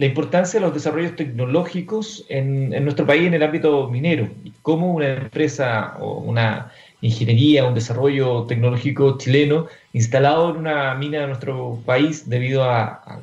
[0.01, 4.51] la importancia de los desarrollos tecnológicos en, en nuestro país en el ámbito minero y
[4.63, 11.27] cómo una empresa o una ingeniería, un desarrollo tecnológico chileno instalado en una mina de
[11.27, 13.21] nuestro país debido a,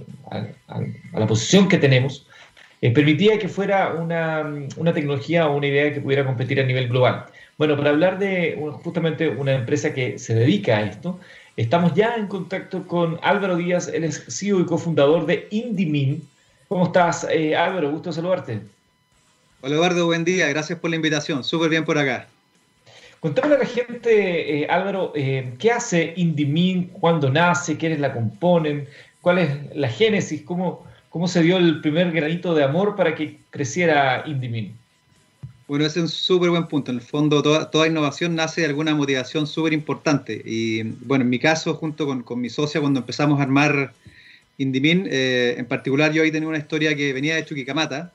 [1.12, 2.28] la posición que tenemos,
[2.80, 6.86] eh, permitía que fuera una, una, tecnología o una idea que pudiera competir a nivel
[6.86, 7.24] global.
[7.56, 11.18] Bueno, para hablar de justamente una empresa que se dedica a esto,
[11.56, 16.22] estamos ya en contacto con Álvaro Díaz, él es CEO y cofundador de Indimin.
[16.68, 17.90] ¿Cómo estás, eh, Álvaro?
[17.90, 18.60] Gusto saludarte.
[19.62, 22.28] Hola Eduardo, buen día, gracias por la invitación, súper bien por acá.
[23.20, 26.88] Contémosle a la gente, eh, Álvaro, eh, ¿qué hace Indimin?
[26.88, 27.78] ¿Cuándo nace?
[27.78, 28.86] ¿Quiénes la componen?
[29.22, 30.42] ¿Cuál es la génesis?
[30.42, 34.76] ¿Cómo, cómo se dio el primer granito de amor para que creciera Indimin?
[35.66, 36.90] Bueno, ese es un súper buen punto.
[36.90, 40.40] En el fondo, toda, innovación nace de alguna motivación súper importante.
[40.44, 43.94] Y bueno, en mi caso, junto con, con, mi socia, cuando empezamos a armar
[44.58, 48.12] Indimin, eh, en particular yo ahí tenía una historia que venía de Chuquicamata.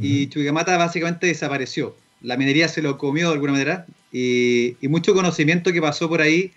[0.00, 5.72] Y Chuquicamata básicamente desapareció la minería se lo comió de alguna manera y, mucho conocimiento
[5.72, 6.52] que pasó por ahí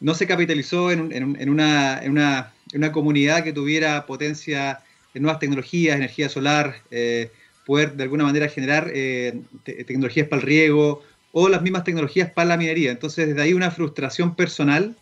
[0.00, 2.52] no se capitalizó en, una,
[2.92, 4.80] comunidad que tuviera potencia
[5.12, 7.30] en nuevas tecnologías, energía solar, eh,
[7.66, 11.02] poder de alguna manera generar eh, tecnologías para el riego
[11.32, 12.92] o las mismas tecnologías para la minería.
[12.92, 14.94] Entonces, desde ahí una frustración personal,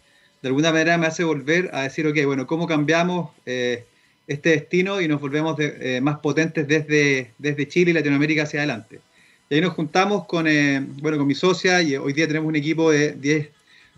[0.46, 3.84] de alguna manera me hace volver a decir, ok, bueno, ¿cómo cambiamos eh,
[4.28, 5.56] este destino y nos volvemos
[6.02, 9.00] más potentes desde, desde Chile y Latinoamérica hacia adelante?
[9.48, 12.56] Y ahí nos juntamos con, eh, bueno, con mi socia y hoy día tenemos un
[12.56, 13.48] equipo de 10,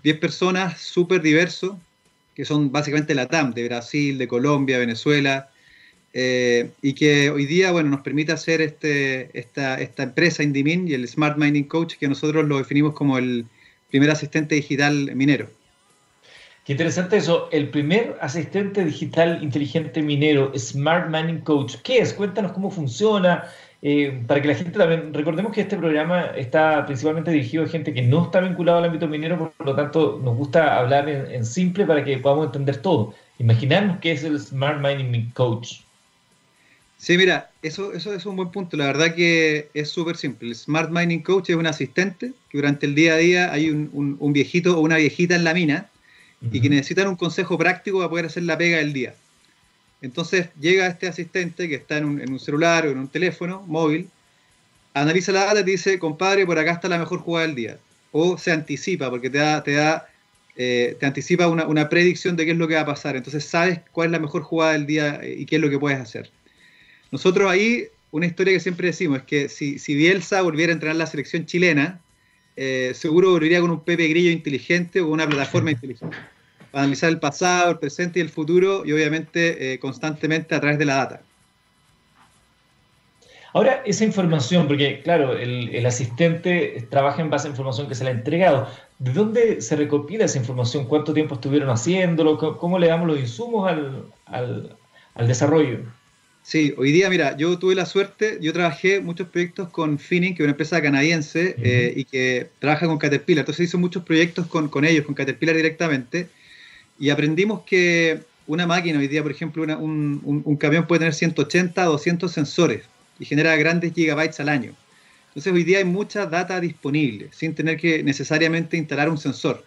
[0.03, 1.77] 10 personas súper diversos,
[2.35, 5.51] que son básicamente la TAM, de Brasil, de Colombia, Venezuela,
[6.13, 10.95] eh, y que hoy día bueno, nos permite hacer este, esta, esta empresa Indimin y
[10.95, 13.47] el Smart Mining Coach, que nosotros lo definimos como el
[13.91, 15.51] primer asistente digital minero.
[16.69, 21.77] Qué interesante eso, el primer asistente digital inteligente minero, Smart Mining Coach.
[21.83, 22.13] ¿Qué es?
[22.13, 23.45] Cuéntanos cómo funciona,
[23.81, 27.95] eh, para que la gente también, recordemos que este programa está principalmente dirigido a gente
[27.95, 31.87] que no está vinculado al ámbito minero, por lo tanto nos gusta hablar en, simple
[31.87, 33.15] para que podamos entender todo.
[33.39, 35.77] Imaginarnos qué es el Smart Mining Coach.
[36.99, 38.77] Sí, mira, eso, eso es un buen punto.
[38.77, 40.49] La verdad que es súper simple.
[40.49, 44.33] El Smart Mining Coach es un asistente que durante el día a día hay un,
[44.35, 45.89] viejito o una viejita en la mina
[46.41, 49.15] y que necesitan un consejo práctico para poder hacer la pega del día.
[50.01, 54.09] Entonces llega este asistente que está en un, celular o en un teléfono móvil,
[54.95, 57.79] analiza la data y te dice, compadre, por acá está la mejor jugada del día.
[58.13, 60.09] O se anticipa, porque te da, te da,
[60.57, 63.17] eh, te anticipa una, predicción de qué es lo que va a pasar.
[63.17, 65.99] Entonces sabes cuál es la mejor jugada del día y qué es lo que puedes
[65.99, 66.31] hacer.
[67.11, 70.97] Nosotros ahí, una historia que siempre decimos es que si, si Bielsa volviera a entrenar
[70.97, 72.01] la selección chilena,
[72.59, 76.17] eh, seguro volvería con un Pepe Grillo inteligente o una plataforma inteligente
[76.73, 80.85] analizar el pasado, el presente y el futuro y obviamente eh, constantemente a través de
[80.85, 81.23] la data.
[83.55, 88.11] Ahora, esa información, porque claro, el, asistente trabaja en base a información que se le
[88.11, 88.69] ha entregado.
[88.99, 90.85] ¿De dónde se recopila esa información?
[90.85, 92.37] ¿Cuánto tiempo estuvieron haciéndolo?
[92.59, 93.71] ¿Cómo le damos los insumos
[94.27, 94.77] al,
[95.27, 95.81] desarrollo?
[96.49, 100.43] Sí, hoy día, mira, yo tuve la suerte, yo trabajé muchos proyectos con Finning, que
[100.43, 103.41] es una empresa canadiense eh, y que trabaja con Caterpillar.
[103.41, 106.31] Entonces hice muchos proyectos con, con ellos, con Caterpillar directamente.
[106.99, 111.93] Y aprendimos que una máquina, hoy día, por ejemplo, un, camión puede tener 180 o
[111.93, 112.85] 200 sensores
[113.19, 114.75] y genera grandes gigabytes al año.
[115.29, 119.67] Entonces, hoy día hay mucha data disponible sin tener que necesariamente instalar un sensor.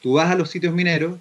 [0.00, 1.18] Tú vas a los sitios mineros,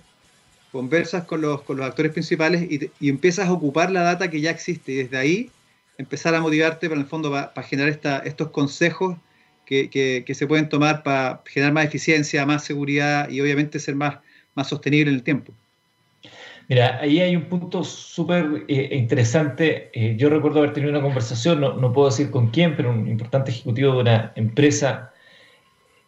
[0.71, 4.51] conversas con los, con los actores principales y, empiezas a ocupar la data que ya
[4.51, 5.51] existe y desde ahí
[5.97, 9.17] empezar a motivarte para, el fondo, para, generar esta, estos consejos
[9.65, 14.17] que, que se pueden tomar para generar más eficiencia, más seguridad y obviamente ser más
[14.55, 15.53] más sostenible en el tiempo.
[16.67, 19.89] Mira, ahí hay un punto súper eh, interesante.
[19.93, 23.07] Eh, yo recuerdo haber tenido una conversación, no, no, puedo decir con quién, pero un
[23.09, 25.11] importante ejecutivo de una empresa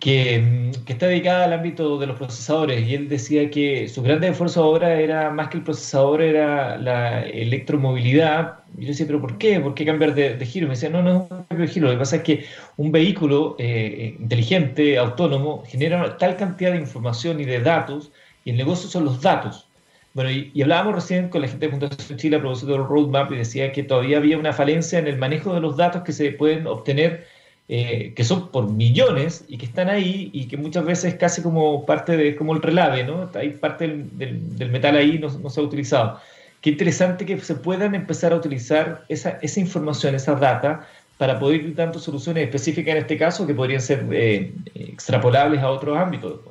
[0.03, 4.03] que, mm, que, está dedicada al ámbito de los procesadores y él decía que su
[4.03, 8.59] gran esfuerzo ahora era más que el procesador, era la electromovilidad.
[8.77, 9.61] Y yo decía, pero ¿por qué?
[9.61, 10.67] ¿Por qué cambiar de, de giro?
[10.67, 11.87] Me decía, no, no es un cambio de giro.
[11.87, 12.45] Lo que pasa es que
[12.75, 18.11] un vehículo eh, inteligente, autónomo, genera tal cantidad de información y de datos
[18.43, 19.69] y el negocio son los datos.
[20.13, 23.37] Bueno, y, hablábamos recién con la gente de Fundación Chile a propósito del roadmap y
[23.37, 26.67] decía que todavía había una falencia en el manejo de los datos que se pueden
[26.67, 27.25] obtener,
[27.69, 31.85] eh, que son por millones y que están ahí y que muchas veces casi como
[31.85, 33.29] parte de, como el relave, ¿no?
[33.35, 36.19] Hay parte del, del, metal ahí no, no, se ha utilizado.
[36.61, 40.87] Qué interesante que se puedan empezar a utilizar esa, esa información, esa data,
[41.17, 45.69] para poder ir dando soluciones específicas en este caso que podrían ser eh, extrapolables a
[45.69, 46.41] otros ámbitos.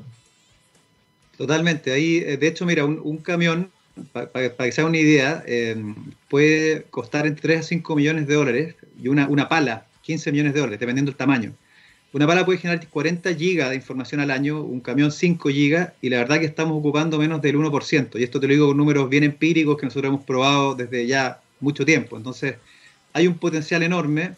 [1.37, 1.93] Totalmente.
[1.93, 3.71] Ahí, eh, de hecho, mira, un, camión,
[4.13, 5.77] para que se haga una idea, eh,
[6.29, 10.55] puede costar entre 3 a 5 millones de dólares y una, una pala, 15 millones
[10.55, 11.55] de dólares, dependiendo del tamaño.
[12.13, 16.11] Una pala puede generar 40 gigas de información al año, un camión 5 gigas, y
[16.11, 18.21] la verdad que estamos ocupando menos del 1%.
[18.21, 21.41] Y esto te lo digo con números bien empíricos que nosotros hemos probado desde ya
[21.61, 22.19] mucho tiempo.
[22.19, 22.57] Entonces,
[23.15, 24.33] hay un potencial enorme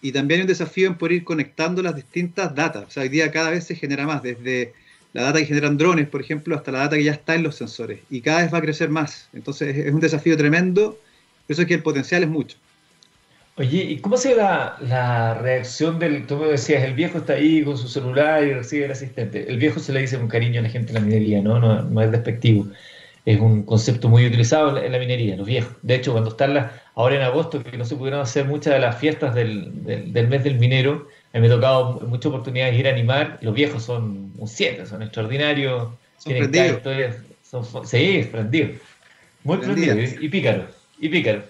[0.00, 2.88] y también hay un desafío en poder ir conectando las distintas datas.
[2.88, 4.72] O sea, hoy día cada vez se genera más, desde
[5.12, 7.54] la data que generan drones, por ejemplo, hasta la data que ya está en los
[7.54, 8.00] sensores.
[8.10, 9.28] Y cada vez va a crecer más.
[9.32, 10.98] Entonces es un desafío tremendo.
[11.46, 12.56] Por eso es que el potencial es mucho.
[13.62, 17.62] Oye, ¿y cómo se la, la reacción del, tú me decías, el viejo está ahí
[17.62, 19.48] con su celular y recibe el asistente?
[19.48, 21.60] El viejo se le dice con cariño a la gente en la minería, ¿no?
[21.60, 22.66] No, no es despectivo.
[23.24, 25.76] Es un concepto muy utilizado en la, minería, los viejos.
[25.82, 28.80] De hecho, cuando están las, ahora en agosto, que no se pudieron hacer muchas de
[28.80, 32.74] las fiestas del, del, del mes del minero, a mí me ha tocado muchas oportunidades
[32.74, 33.38] de ir a animar.
[33.42, 35.88] Los viejos son un 7, son extraordinarios.
[36.18, 36.82] Son prendidos.
[37.48, 38.72] Son, sí, prendidos.
[39.44, 40.66] Muy prendidos y pícaros.
[40.98, 41.44] Y pícaros.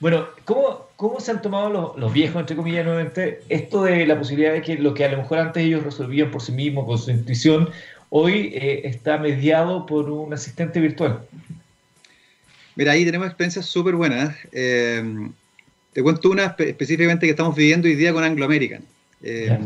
[0.00, 4.16] Bueno, ¿cómo, ¿cómo se han tomado los, los, viejos, entre comillas, nuevamente, esto de la
[4.16, 6.96] posibilidad de que lo que a lo mejor antes ellos resolvían por sí mismos, con
[6.96, 7.70] su intuición,
[8.08, 11.18] hoy eh, está mediado por un asistente virtual?
[12.76, 14.36] Mira, ahí tenemos experiencias súper buenas.
[14.52, 15.02] Eh,
[15.92, 18.84] te cuento una específicamente que estamos viviendo hoy día con Anglo American.
[19.24, 19.58] Eh,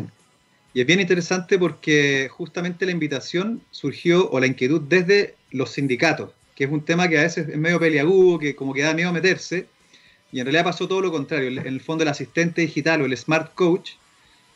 [0.73, 6.31] y es bien interesante porque justamente la invitación surgió, o la inquietud, desde los sindicatos,
[6.55, 9.13] que es un tema que a veces es medio peliagudo, que como que da miedo
[9.13, 9.67] meterse,
[10.37, 11.49] y en realidad pasó todo lo contrario.
[11.49, 13.93] En el fondo el asistente digital o el smart coach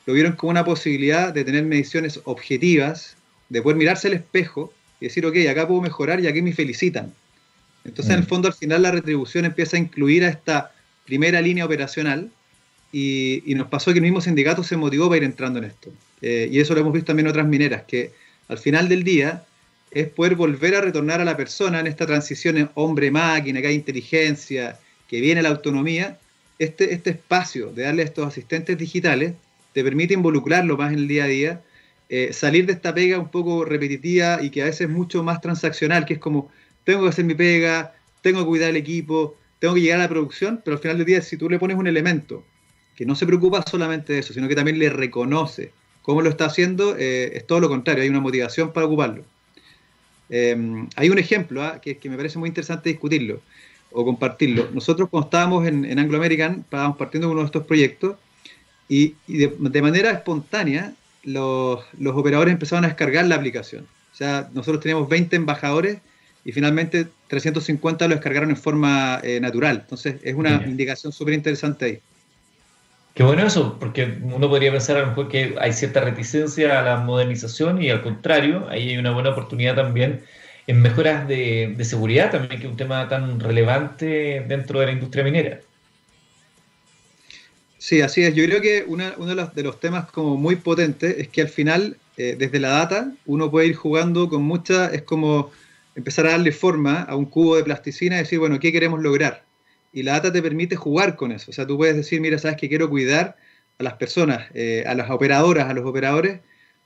[0.05, 3.17] lo vieron como una posibilidad de tener mediciones objetivas,
[3.49, 7.15] de poder mirarse al espejo y decir, ok, acá puedo mejorar y aquí me felicitan.
[7.87, 8.29] Entonces, en el mm.
[8.29, 10.71] fondo, al final la retribución empieza a incluir a esta
[11.07, 12.31] primera línea operacional
[12.93, 15.91] y, nos pasó que el mismo sindicato se motivó para ir entrando en esto.
[16.21, 18.13] Eh, y eso lo hemos visto también en otras mineras, que
[18.49, 19.45] al final del día
[19.91, 24.79] es poder volver a retornar a la persona en esta transición hombre-máquina, que hay inteligencia,
[25.11, 26.19] que viene la autonomía.
[26.61, 29.35] Este, este espacio de darle a estos asistentes digitales
[29.73, 31.63] te permite involucrarlo más en el día a día,
[32.09, 35.41] eh, salir de esta pega un poco repetitiva y que a veces es mucho más
[35.41, 36.51] transaccional, que es como,
[36.85, 37.93] tengo que hacer mi pega,
[38.23, 41.07] tengo que cuidar el equipo, tengo que llegar a la producción, pero al final del
[41.07, 42.45] día, si tú le pones un elemento
[42.95, 46.47] que no se preocupa solamente de eso, sino que también le reconoce cómo lo está
[46.47, 49.25] haciendo, eh, es todo lo contrario, hay una motivación para ocuparlo.
[50.29, 50.57] Eh,
[50.95, 51.81] hay un ejemplo ¿ah?
[51.81, 53.41] que, que, me parece muy interesante discutirlo
[53.93, 54.69] o compartirlo.
[54.73, 58.17] Nosotros cuando estábamos en, Anglo American, estábamos partiendo con uno de estos proyectos
[58.89, 63.87] y, de, manera espontánea los, los, operadores empezaron a descargar la aplicación.
[64.13, 65.99] O sea, nosotros teníamos 20 embajadores
[66.45, 69.81] y finalmente 350 lo descargaron en forma eh, natural.
[69.83, 72.01] Entonces es una indicación súper interesante ahí.
[73.15, 76.83] Qué bueno eso, porque uno podría pensar a lo mejor que hay cierta reticencia a
[76.83, 80.23] la modernización y al contrario, ahí hay una buena oportunidad también
[80.67, 85.25] en mejoras de, seguridad también, que es un tema tan relevante dentro de la industria
[85.25, 85.61] minera.
[87.79, 88.35] Sí, así es.
[88.35, 89.11] Yo creo que uno
[89.55, 93.51] de los, temas como muy potentes es que al final, eh, desde la data, uno
[93.51, 95.51] puede ir jugando con mucha, es como
[95.95, 99.45] empezar a darle forma a un cubo de plasticina y decir, bueno, ¿qué queremos lograr?
[99.93, 101.51] y la data te permite jugar con eso.
[101.51, 103.37] O sea, tú puedes decir, mira, sabes que quiero cuidar
[103.79, 106.41] a las personas, eh, a las operadoras, a los operadores,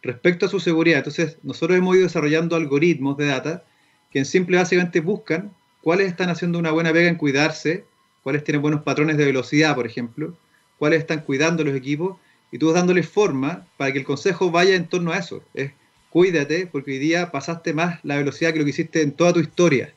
[0.05, 0.98] respecto a su seguridad.
[0.98, 3.64] Entonces, nosotros hemos ido desarrollando algoritmos de data
[4.12, 5.52] que simple básicamente buscan
[5.82, 7.84] cuáles están haciendo una buena pega en cuidarse,
[8.22, 10.36] cuáles tienen buenos patrones de velocidad, por ejemplo,
[10.78, 12.16] cuáles están cuidando los equipos,
[12.52, 15.42] y tú vas dándole forma para que el consejo vaya en torno a eso.
[15.55, 15.72] Es
[16.11, 19.40] cuídate, porque hoy día pasaste más la velocidad que lo que hiciste en toda tu
[19.40, 19.92] historia.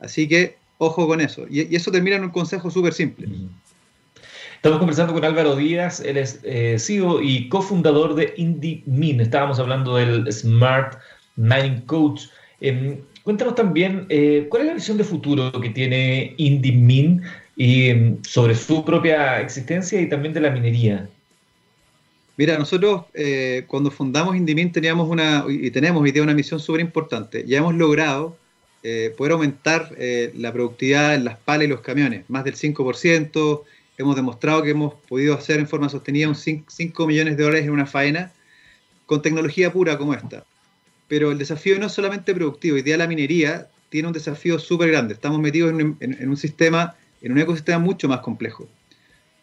[0.00, 1.46] Así que Ojo con eso.
[1.48, 3.28] Y, eso termina en un consejo súper simple.
[4.62, 9.20] Estamos conversando con Álvaro Díaz, él es eh, CEO y cofundador de IndieMin.
[9.20, 11.00] Estábamos hablando del Smart
[11.34, 12.26] Mining Coach.
[12.60, 17.22] Em, cuéntanos también eh, cuál es la visión de futuro que tiene Indimin
[17.56, 21.08] y mm, sobre su propia existencia y también de la minería.
[22.36, 26.82] Mira, nosotros eh, cuando fundamos Indimin teníamos una, y tenemos hoy día una misión súper
[26.82, 27.44] importante.
[27.48, 28.36] Ya hemos logrado
[29.16, 29.90] poder aumentar
[30.34, 33.62] la productividad en las palas y los camiones, más del 5%.
[34.02, 37.70] Hemos demostrado que hemos podido hacer en forma sostenida un 5, millones de dólares en
[37.70, 38.32] una faena
[39.06, 40.44] con tecnología pura como esta.
[41.08, 44.90] Pero el desafío no es solamente productivo, hoy día la minería tiene un desafío súper
[44.90, 45.14] grande.
[45.14, 48.68] Estamos metidos en un sistema, en un ecosistema mucho más complejo.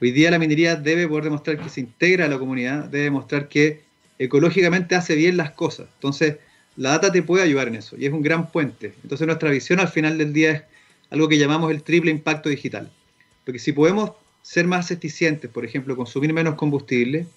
[0.01, 3.47] Hoy día la minería debe poder demostrar que se integra a la comunidad, debe demostrar
[3.47, 3.83] que
[4.17, 5.87] ecológicamente hace bien las cosas.
[5.95, 6.37] Entonces,
[6.75, 8.93] la data te puede ayudar en eso y es un gran puente.
[9.03, 10.63] Entonces, nuestra visión al final del día es
[11.11, 12.91] algo que llamamos el triple impacto digital.
[13.45, 14.11] Porque si podemos
[14.41, 17.27] ser más eficientes, por ejemplo, consumir menos combustible,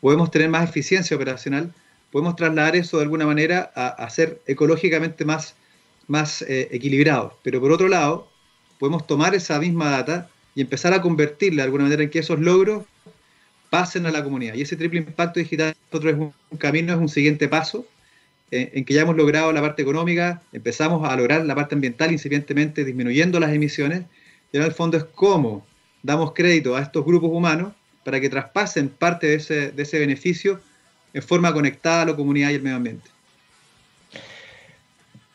[0.00, 1.72] podemos tener más eficiencia operacional,
[2.10, 5.54] podemos trasladar eso de alguna manera a, ser ecológicamente más,
[6.06, 7.34] más eh, equilibrados.
[7.42, 8.30] Pero por otro lado,
[8.78, 12.40] podemos tomar esa misma data y empezar a convertirla de alguna manera en que esos
[12.40, 12.84] logros
[13.70, 14.54] pasen a la comunidad.
[14.54, 17.86] Y ese triple impacto digital nosotros es un, camino, es un siguiente paso
[18.50, 22.10] eh, en que ya hemos logrado la parte económica, empezamos a lograr la parte ambiental
[22.12, 24.04] incipientemente disminuyendo las emisiones,
[24.52, 25.66] y en el fondo es cómo
[26.02, 27.72] damos crédito a estos grupos humanos
[28.04, 30.60] para que traspasen parte de ese, de ese beneficio
[31.12, 33.10] en forma conectada a la comunidad y el medio ambiente.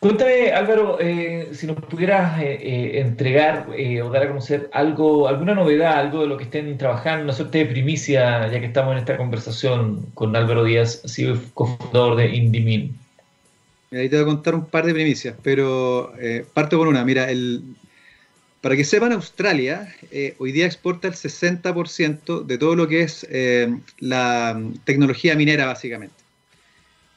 [0.04, 5.54] Cuéntame, Álvaro, eh, si nos pudieras eh, eh, entregar o dar a conocer algo, alguna
[5.54, 8.98] novedad, algo de lo que estén trabajando, una suerte de primicia, ya que estamos en
[8.98, 12.94] esta conversación con Álvaro Díaz, CEO cofundador de Indimin.
[13.92, 16.12] ahí te voy a contar un par de primicias, pero
[16.52, 17.02] parto con una.
[17.02, 17.62] Mira, el,
[18.64, 19.94] para que sepan, Australia
[20.38, 23.26] hoy día exporta el 60% de todo lo que es
[23.98, 26.14] la tecnología minera, básicamente.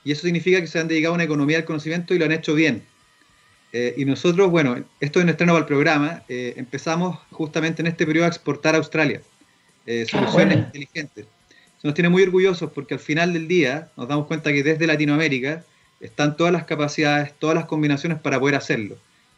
[0.04, 2.34] Y eso significa que se han dedicado a una economía del conocimiento y lo han
[2.34, 2.84] hecho bien.
[3.74, 7.88] Eh, y nosotros, bueno, esto es un estreno para el programa, eh, empezamos justamente en
[7.88, 9.22] este periodo a exportar a Australia
[9.86, 11.26] eh, ah, soluciones inteligentes.
[11.26, 14.88] Eso nos tiene muy orgullosos porque al final del día nos damos cuenta que desde
[14.88, 15.64] Latinoamérica
[16.00, 18.98] están todas las capacidades, todas las combinaciones para poder hacerlo.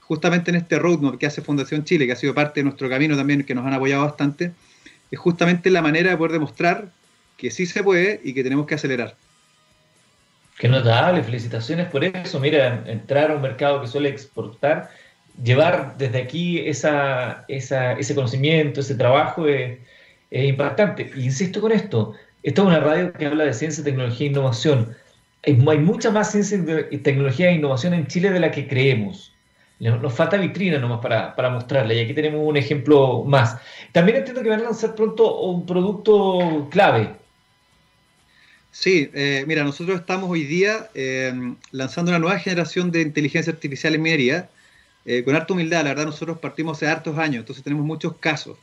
[0.09, 3.15] Justamente en este roadmap que hace Fundación Chile, que ha sido parte de nuestro camino
[3.15, 4.53] también, que nos han apoyado bastante,
[5.11, 6.89] es justamente la manera de poder demostrar
[7.37, 9.15] que sí se puede y que tenemos que acelerar.
[10.57, 12.39] Qué notable, felicitaciones por eso.
[12.39, 14.89] Mira, entrar a un mercado que suele exportar,
[15.43, 19.77] llevar desde aquí esa, ese conocimiento, ese trabajo es,
[20.31, 21.11] impactante.
[21.17, 24.95] insisto con esto, esto es una radio que habla de ciencia, tecnología e innovación.
[25.45, 26.57] Hay, mucha más ciencia,
[27.03, 29.35] tecnología e innovación en Chile de la que creemos.
[29.79, 33.57] Nos falta vitrina nomás para, para mostrarla y aquí tenemos un ejemplo más.
[33.93, 37.15] También entiendo que van a lanzar pronto un producto clave,
[38.71, 41.33] Sí, eh, mira, nosotros estamos hoy día eh,
[41.71, 44.49] lanzando una nueva generación de inteligencia artificial en minería,
[45.05, 48.57] eh, con harta humildad, la verdad nosotros partimos hace hartos años, entonces tenemos muchos casos,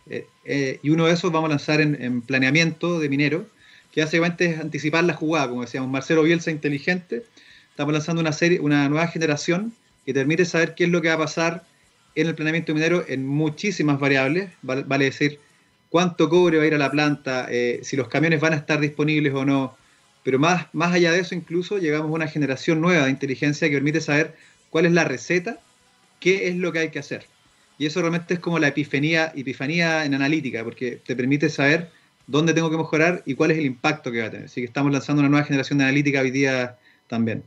[0.45, 3.47] y uno de esos vamos a lanzar en, planeamiento de minero,
[3.91, 7.25] que básicamente es anticipar la jugada, como decíamos, Marcelo Bielsa inteligente,
[7.71, 9.73] estamos lanzando una, serie, una nueva generación
[10.07, 11.65] que te permite saber qué es lo que va a pasar
[12.15, 15.39] en el planeamiento minero en muchísimas variables, vale, decir
[15.91, 17.49] cuánto cobre va a ir a la planta,
[17.83, 19.77] si los camiones van a estar disponibles o no,
[20.23, 23.75] pero más, más allá de eso, incluso llegamos a una generación nueva de inteligencia que
[23.75, 24.35] permite saber
[24.71, 25.61] cuál es la receta,
[26.19, 27.27] qué es lo que hay que hacer.
[27.79, 31.91] Y eso realmente es como la epifanía, epifanía en analítica, porque te permite saber
[32.27, 34.47] dónde tengo que mejorar y cuál es el impacto que va a tener.
[34.47, 37.45] Así que estamos lanzando una nueva generación de analítica hoy día también.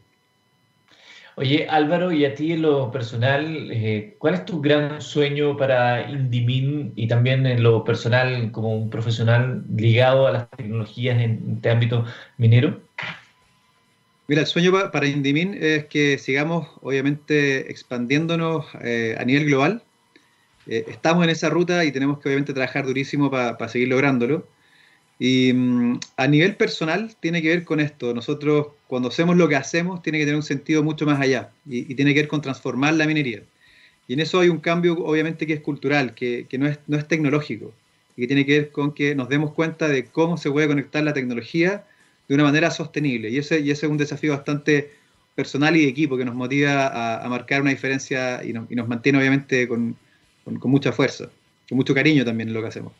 [1.39, 6.11] Oye, Álvaro, y a ti en lo personal, eh, ¿cuál es tu gran sueño para
[6.11, 11.69] Indimin y también en lo personal como un profesional ligado a las tecnologías en este
[11.69, 12.03] ámbito
[12.37, 12.81] minero?
[14.27, 19.81] Mira, el sueño para Indimin es que sigamos, obviamente, expandiéndonos eh, a nivel global.
[20.67, 24.45] Eh, estamos en esa ruta y tenemos que, obviamente, trabajar durísimo para seguir lográndolo.
[25.19, 28.13] Y mm, a nivel personal tiene que ver con esto.
[28.13, 31.93] Nosotros cuando hacemos lo que hacemos tiene que tener un sentido mucho más allá y,
[31.93, 33.43] tiene que ver con transformar la minería.
[34.07, 37.07] Y en eso hay un cambio obviamente que es cultural, que, no, es, no es
[37.07, 37.73] tecnológico
[38.15, 41.03] y que tiene que ver con que nos demos cuenta de cómo se puede conectar
[41.03, 41.85] la tecnología
[42.27, 43.29] de una manera sostenible.
[43.29, 44.91] Y ese, y ese es un desafío bastante
[45.35, 49.19] personal y de equipo que nos motiva a, marcar una diferencia y, y, nos mantiene
[49.19, 49.95] obviamente con,
[50.43, 51.29] con, con mucha fuerza,
[51.67, 52.93] con mucho cariño también en lo que hacemos.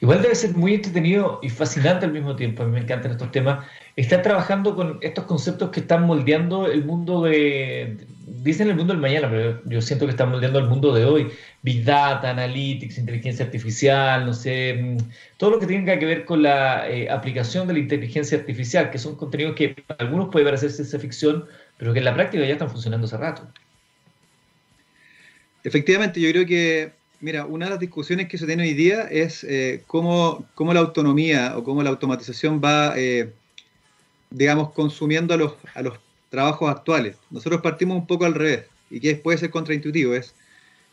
[0.00, 3.32] Igual debe ser muy entretenido y fascinante al mismo tiempo, a mí me encantan estos
[3.32, 7.96] temas, estar trabajando con estos conceptos que están moldeando el mundo de,
[8.26, 11.28] dicen el mundo del mañana, pero yo siento que están moldeando el mundo de hoy,
[11.62, 14.96] Big Data, Analytics, inteligencia artificial, no sé, mm,
[15.36, 18.98] todo lo que tenga que ver con la eh, aplicación de la inteligencia artificial, que
[18.98, 21.46] son contenidos que para algunos puede parecer ciencia ficción,
[21.76, 23.48] pero que en la práctica ya están funcionando hace rato.
[25.64, 29.44] Efectivamente, yo creo que, mira, una de las discusiones que se tiene hoy día es
[29.44, 33.32] eh, cómo, cómo, la autonomía o cómo la automatización va, eh,
[34.30, 35.98] digamos, consumiendo a los, a los
[36.30, 37.16] trabajos actuales.
[37.30, 40.34] Nosotros partimos un poco al revés y que puede ser contraintuitivo, es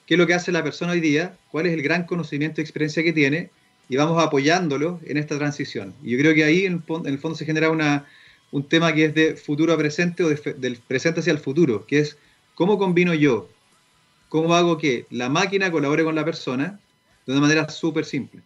[0.05, 2.63] qué es lo que hace la persona hoy día, cuál es el gran conocimiento y
[2.63, 3.49] experiencia que tiene
[3.87, 5.93] y vamos apoyándolo en esta transición.
[6.03, 8.05] Y yo creo que ahí en, el fondo se genera una,
[8.51, 11.99] un tema que es de futuro a presente o del presente hacia el futuro, que
[11.99, 12.17] es
[12.55, 13.49] cómo combino yo,
[14.35, 16.77] cómo hago que la máquina colabore con la persona
[17.25, 18.41] de una manera súper simple.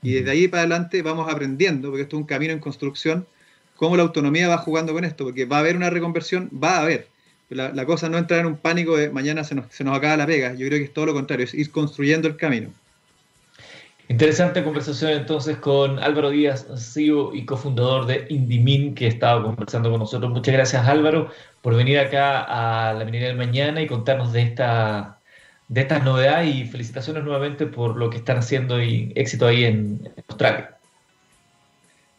[0.00, 3.26] Y desde ahí para adelante vamos aprendiendo, porque esto es un camino en construcción,
[3.74, 6.82] cómo la autonomía va jugando con esto, porque va a haber una reconversión, va a
[6.82, 7.08] haber.
[7.48, 10.26] La, cosa no entrar en un pánico de mañana se nos, se nos acaba la
[10.26, 12.70] pega, yo creo que es todo lo contrario, es ir construyendo el camino.
[14.08, 19.98] Interesante conversación entonces con Álvaro Díaz, CEO y cofundador de Indimin, que estaba conversando con
[19.98, 20.30] nosotros.
[20.30, 21.30] Muchas gracias Álvaro
[21.60, 25.20] por venir acá a la minería del mañana y contarnos de esta
[25.68, 30.12] de estas novedades y felicitaciones nuevamente por lo que están haciendo y éxito ahí en
[30.28, 30.76] Australia.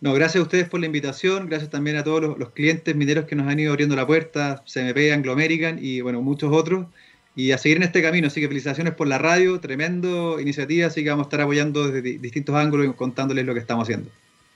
[0.01, 3.25] No, gracias a ustedes por la invitación, gracias también a todos los, los clientes mineros
[3.25, 6.87] que nos han ido abriendo la puerta, CMP, Anglo American y bueno, muchos otros
[7.35, 8.27] y a seguir en este camino.
[8.27, 12.17] Así que felicitaciones por la radio, tremendo iniciativa, así que vamos a estar apoyando desde
[12.17, 14.09] distintos ángulos y contándoles lo que estamos haciendo.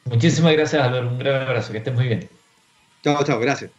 [0.05, 1.09] Muchísimas gracias, Álvaro.
[1.09, 2.29] Un gran abrazo, que estés muy bien.
[3.03, 3.71] Chao, chao, gracias.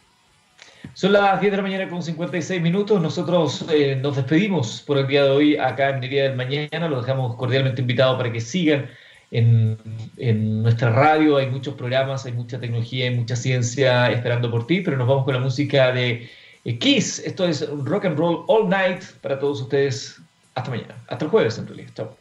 [0.93, 3.01] Son las 10 de la mañana con 56 minutos.
[3.01, 6.87] Nosotros eh, nos despedimos por el día de hoy acá en día del mañana.
[6.89, 8.89] Los dejamos cordialmente invitados para que sigan
[9.31, 9.77] en,
[10.17, 11.37] en, nuestra radio.
[11.37, 15.25] Hay muchos programas, hay mucha tecnología, hay mucha ciencia esperando por ti, pero nos vamos
[15.25, 16.29] con la música de
[16.79, 17.19] Kiss.
[17.19, 20.17] Esto es Rock and Roll All Night para todos ustedes.
[20.53, 20.95] Hasta mañana.
[21.07, 21.89] Hasta el jueves en realidad.
[21.95, 22.20] Chao.